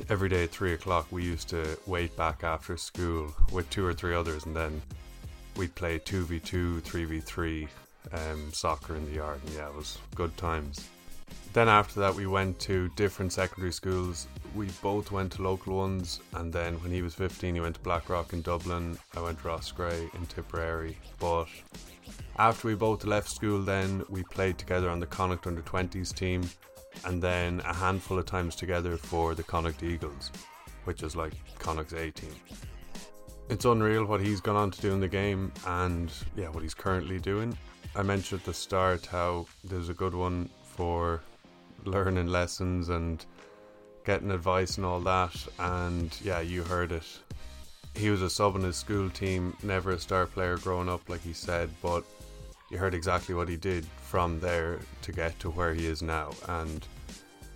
[0.10, 3.94] every day at three o'clock we used to wait back after school with two or
[3.94, 4.82] three others, and then
[5.56, 7.68] we'd play two v two, three v three,
[8.12, 10.88] um, soccer in the yard, and yeah, it was good times.
[11.54, 14.28] Then after that, we went to different secondary schools.
[14.56, 17.82] We both went to local ones, and then when he was 15, he went to
[17.82, 18.98] Blackrock in Dublin.
[19.16, 20.98] I went to Roscrea in Tipperary.
[21.20, 21.48] But
[22.38, 26.50] after we both left school, then we played together on the Connacht under 20s team,
[27.06, 30.32] and then a handful of times together for the Connacht Eagles,
[30.86, 32.34] which is like Connacht's A team.
[33.50, 36.74] It's unreal what he's gone on to do in the game, and yeah, what he's
[36.74, 37.58] currently doing.
[37.96, 41.22] I mentioned at the start how there's a good one for
[41.84, 43.24] learning lessons and
[44.06, 45.36] getting advice and all that.
[45.60, 47.06] And yeah, you heard it.
[47.96, 51.22] He was a sub in his school team, never a star player growing up, like
[51.22, 52.04] he said, but
[52.72, 56.32] you heard exactly what he did from there to get to where he is now.
[56.48, 56.88] And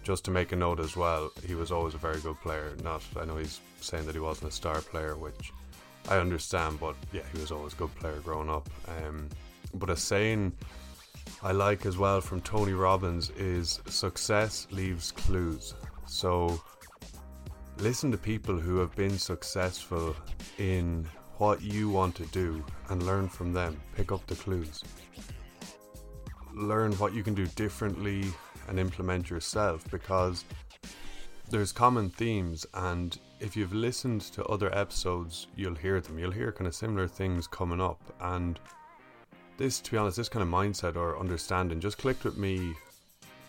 [0.03, 2.75] just to make a note as well, he was always a very good player.
[2.83, 5.51] Not, I know he's saying that he wasn't a star player, which
[6.07, 8.69] I understand, but yeah, he was always a good player growing up.
[8.87, 9.29] Um,
[9.73, 10.53] but a saying
[11.43, 15.73] I like as well from Tony Robbins is success leaves clues.
[16.05, 16.61] So
[17.77, 20.15] listen to people who have been successful
[20.57, 23.79] in what you want to do and learn from them.
[23.95, 24.83] Pick up the clues.
[26.53, 28.25] Learn what you can do differently
[28.67, 30.43] and implement yourself because
[31.49, 36.51] there's common themes and if you've listened to other episodes you'll hear them you'll hear
[36.51, 38.59] kind of similar things coming up and
[39.57, 42.73] this, to be honest, this kind of mindset or understanding just clicked with me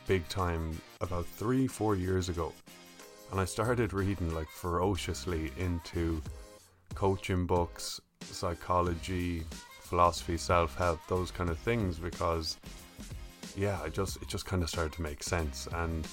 [0.07, 2.53] big time about three, four years ago.
[3.31, 6.23] And I started reading like ferociously into
[6.95, 9.45] coaching books, psychology,
[9.81, 12.57] philosophy, self help, those kind of things because
[13.55, 16.09] yeah, I just it just kind of started to make sense and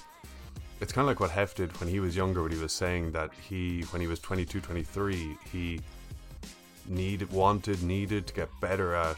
[0.82, 3.12] it's kind of like what Hef did when he was younger when he was saying
[3.14, 5.80] that he when he was 22 23 he
[6.88, 9.18] needed wanted needed to get better at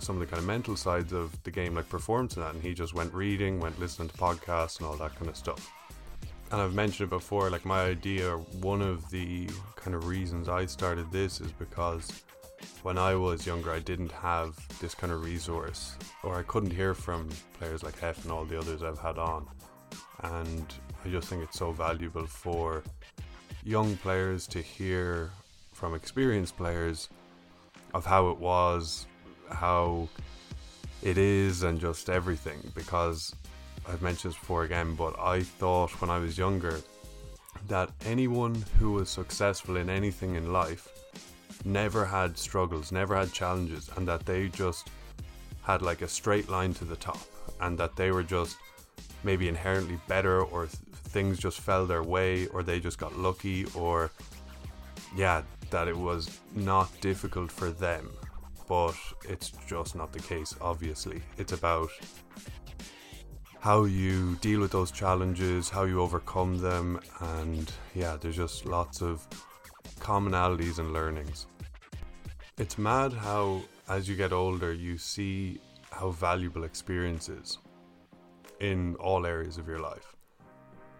[0.00, 2.62] some of the kind of mental sides of the game, like performance and that, and
[2.62, 5.70] he just went reading, went listening to podcasts and all that kind of stuff.
[6.52, 10.66] And I've mentioned it before, like my idea, one of the kind of reasons I
[10.66, 12.22] started this is because
[12.82, 16.94] when I was younger, I didn't have this kind of resource, or I couldn't hear
[16.94, 19.46] from players like Hef and all the others I've had on.
[20.22, 20.72] And
[21.04, 22.82] I just think it's so valuable for
[23.64, 25.30] young players to hear
[25.72, 27.08] from experienced players
[27.94, 29.06] of how it was
[29.50, 30.08] how
[31.02, 32.58] it is and just everything.
[32.74, 33.34] Because
[33.88, 36.80] I've mentioned this before again, but I thought when I was younger
[37.68, 40.88] that anyone who was successful in anything in life
[41.64, 44.88] never had struggles, never had challenges, and that they just
[45.62, 47.18] had like a straight line to the top,
[47.60, 48.56] and that they were just
[49.26, 50.76] maybe inherently better, or th-
[51.14, 54.10] things just fell their way, or they just got lucky, or
[55.14, 58.08] yeah, that it was not difficult for them
[58.68, 58.96] but
[59.28, 61.22] it's just not the case, obviously.
[61.38, 61.90] It's about
[63.60, 69.02] how you deal with those challenges, how you overcome them, and yeah, there's just lots
[69.02, 69.26] of
[70.00, 71.46] commonalities and learnings.
[72.58, 75.60] It's mad how, as you get older, you see
[75.90, 77.58] how valuable experience is
[78.60, 80.14] in all areas of your life.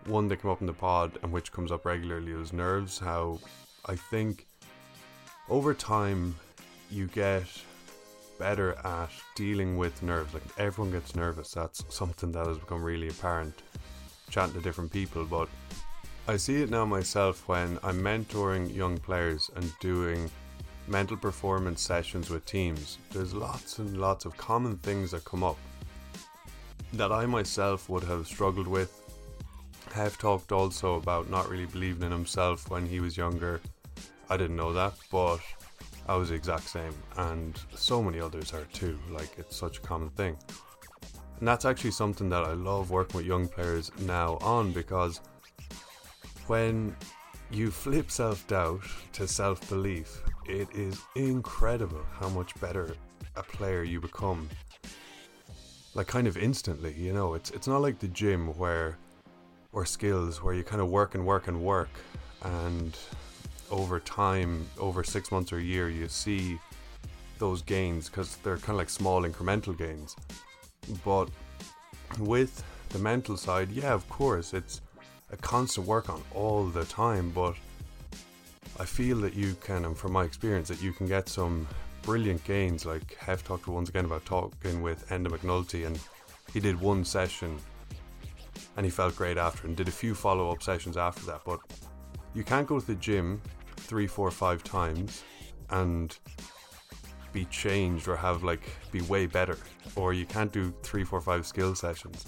[0.07, 2.99] One that came up in the pod and which comes up regularly is nerves.
[2.99, 3.41] How
[3.87, 4.47] I think
[5.49, 6.37] over time
[6.91, 7.47] you get
[8.39, 10.35] better at dealing with nerves.
[10.35, 11.53] Like everyone gets nervous.
[11.53, 13.63] That's something that has become really apparent
[14.31, 15.25] chatting to different people.
[15.25, 15.49] But
[16.29, 20.31] I see it now myself when I'm mentoring young players and doing
[20.89, 22.99] mental performance sessions with teams.
[23.11, 25.57] There's lots and lots of common things that come up
[26.93, 29.03] that I myself would have struggled with.
[29.93, 33.61] Hef talked also about not really believing in himself when he was younger.
[34.29, 35.39] I didn't know that, but
[36.09, 38.99] I was the exact same, and so many others are too.
[39.11, 40.37] Like, it's such a common thing.
[41.39, 45.21] And that's actually something that I love working with young players now on because
[46.47, 46.97] when
[47.51, 52.95] you flip self doubt to self belief, it is incredible how much better
[53.37, 54.49] a player you become.
[55.97, 58.99] Like kind of instantly, you know, it's it's not like the gym where
[59.73, 61.89] or skills where you kind of work and work and work
[62.43, 62.95] and
[63.71, 66.59] over time, over six months or a year, you see
[67.39, 70.15] those gains because they're kind of like small incremental gains.
[71.03, 71.31] But
[72.19, 74.83] with the mental side, yeah, of course, it's
[75.33, 77.31] a constant work on all the time.
[77.31, 77.55] But
[78.79, 81.67] I feel that you can, and from my experience, that you can get some
[82.07, 82.87] brilliant gains.
[82.87, 85.99] Like Hef talked once again about talking with Enda McNulty, and
[86.55, 87.59] he did one session
[88.77, 91.43] and he felt great after and did a few follow up sessions after that.
[91.45, 91.61] But
[92.33, 93.43] you can't go to the gym
[93.77, 95.25] three, four, five times
[95.71, 96.17] and
[97.33, 99.59] be changed or have like be way better,
[99.97, 102.27] or you can't do three, four, five skill sessions.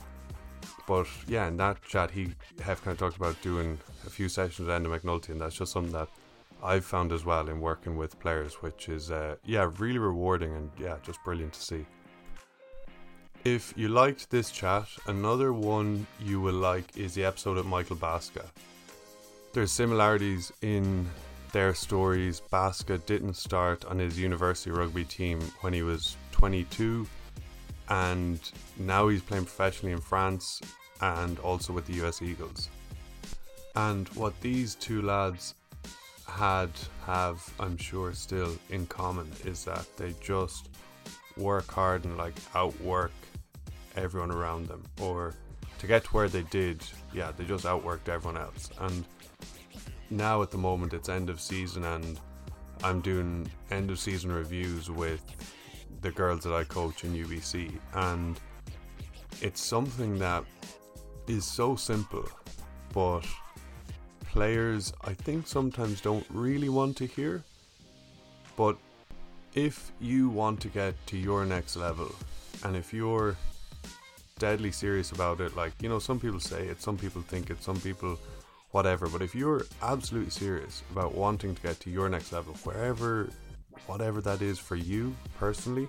[0.88, 4.66] But yeah, in that chat, he have kind of talked about doing a few sessions
[4.66, 6.08] with Enda McNulty, and that's just something that
[6.62, 10.70] I've found as well in working with players, which is uh, yeah really rewarding and
[10.78, 11.86] yeah just brilliant to see.
[13.44, 17.96] If you liked this chat, another one you will like is the episode of Michael
[17.96, 18.44] Baska.
[19.52, 21.08] There's similarities in
[21.52, 22.42] their stories.
[22.52, 27.06] Baska didn't start on his university rugby team when he was 22,
[27.88, 28.40] and
[28.76, 30.60] now he's playing professionally in France
[31.00, 32.68] and also with the US Eagles.
[33.76, 35.54] And what these two lads
[36.28, 36.70] had
[37.06, 40.68] have, I'm sure, still in common is that they just
[41.36, 43.12] work hard and like outwork
[43.96, 45.34] everyone around them, or
[45.78, 48.70] to get to where they did, yeah, they just outworked everyone else.
[48.80, 49.04] And
[50.10, 52.18] now at the moment, it's end of season, and
[52.82, 55.22] I'm doing end of season reviews with
[56.00, 58.38] the girls that I coach in UBC, and
[59.40, 60.44] it's something that
[61.26, 62.28] is so simple,
[62.92, 63.26] but
[64.38, 67.42] players I think sometimes don't really want to hear.
[68.56, 68.76] But
[69.52, 72.14] if you want to get to your next level,
[72.62, 73.34] and if you're
[74.38, 77.60] deadly serious about it, like, you know, some people say it, some people think it,
[77.64, 78.16] some people
[78.70, 83.28] whatever, but if you're absolutely serious about wanting to get to your next level, wherever,
[83.86, 85.88] whatever that is for you personally,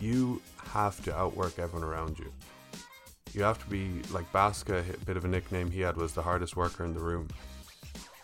[0.00, 0.42] you
[0.72, 2.32] have to outwork everyone around you.
[3.34, 6.22] You have to be like Baska, a bit of a nickname he had was the
[6.22, 7.28] hardest worker in the room.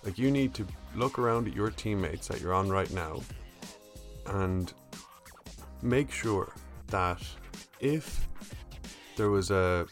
[0.05, 3.21] Like you need to look around at your teammates that you're on right now
[4.27, 4.73] and
[5.83, 6.53] make sure
[6.89, 7.23] that
[7.81, 8.27] if
[9.17, 9.87] there was a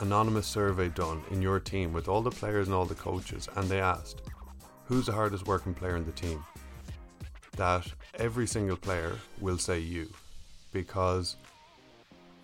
[0.00, 3.68] anonymous survey done in your team with all the players and all the coaches and
[3.68, 4.22] they asked
[4.86, 6.44] who's the hardest working player in the team?
[7.56, 7.86] that
[8.18, 10.08] every single player will say you.
[10.72, 11.36] Because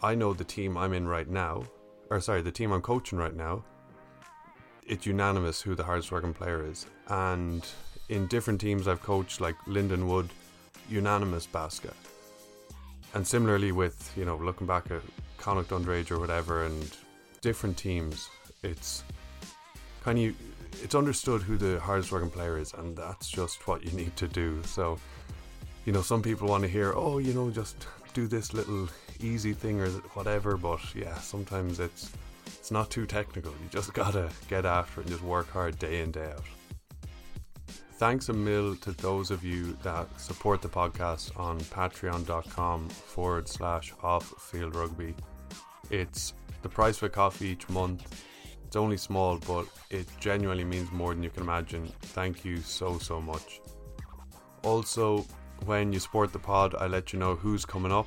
[0.02, 1.64] I know the team I'm in right now
[2.10, 3.64] or sorry the team I'm coaching right now
[4.86, 6.86] it's unanimous who the hardest working player is.
[7.08, 7.66] And
[8.08, 10.30] in different teams I've coached, like Lyndon Wood,
[10.88, 11.92] unanimous Baska.
[13.14, 15.02] And similarly with, you know, looking back at
[15.38, 16.96] Connacht Underage or whatever and
[17.40, 18.28] different teams,
[18.62, 19.04] it's
[20.02, 20.34] kind of,
[20.82, 24.28] it's understood who the hardest working player is and that's just what you need to
[24.28, 24.62] do.
[24.64, 24.98] So,
[25.84, 28.88] you know, some people want to hear, oh, you know, just do this little
[29.20, 32.10] easy thing or whatever, but yeah, sometimes it's
[32.60, 33.52] it's not too technical.
[33.52, 36.44] You just gotta get after it and just work hard day in, day out.
[37.94, 43.92] Thanks a mil to those of you that support the podcast on patreon.com forward slash
[44.02, 45.14] off field rugby.
[45.90, 48.24] It's the price for coffee each month.
[48.66, 51.90] It's only small, but it genuinely means more than you can imagine.
[52.00, 53.60] Thank you so, so much.
[54.62, 55.26] Also,
[55.64, 58.06] when you support the pod, I let you know who's coming up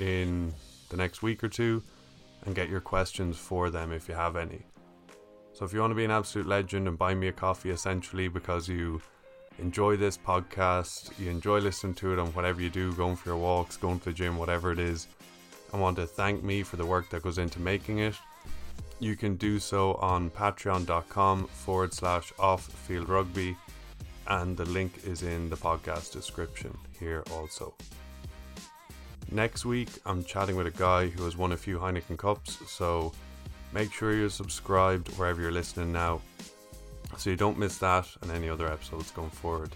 [0.00, 0.52] in
[0.88, 1.82] the next week or two
[2.44, 4.62] and get your questions for them if you have any.
[5.52, 8.28] So if you want to be an absolute legend and buy me a coffee essentially
[8.28, 9.00] because you
[9.58, 13.38] enjoy this podcast, you enjoy listening to it on whatever you do, going for your
[13.38, 15.08] walks, going to the gym, whatever it is,
[15.72, 18.14] and want to thank me for the work that goes into making it,
[18.98, 23.56] you can do so on patreon.com forward slash off field rugby,
[24.28, 27.74] and the link is in the podcast description here also.
[29.30, 33.12] Next week, I'm chatting with a guy who has won a few Heineken Cups, so
[33.72, 36.20] make sure you're subscribed wherever you're listening now
[37.16, 39.70] so you don't miss that and any other episodes going forward.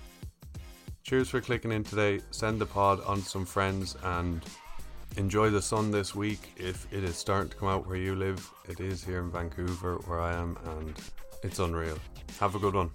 [1.03, 2.21] Cheers for clicking in today.
[2.31, 4.43] Send the pod on to some friends and
[5.17, 8.51] enjoy the sun this week if it is starting to come out where you live.
[8.69, 11.01] It is here in Vancouver where I am and
[11.43, 11.99] it's unreal.
[12.41, 12.91] Have a good one.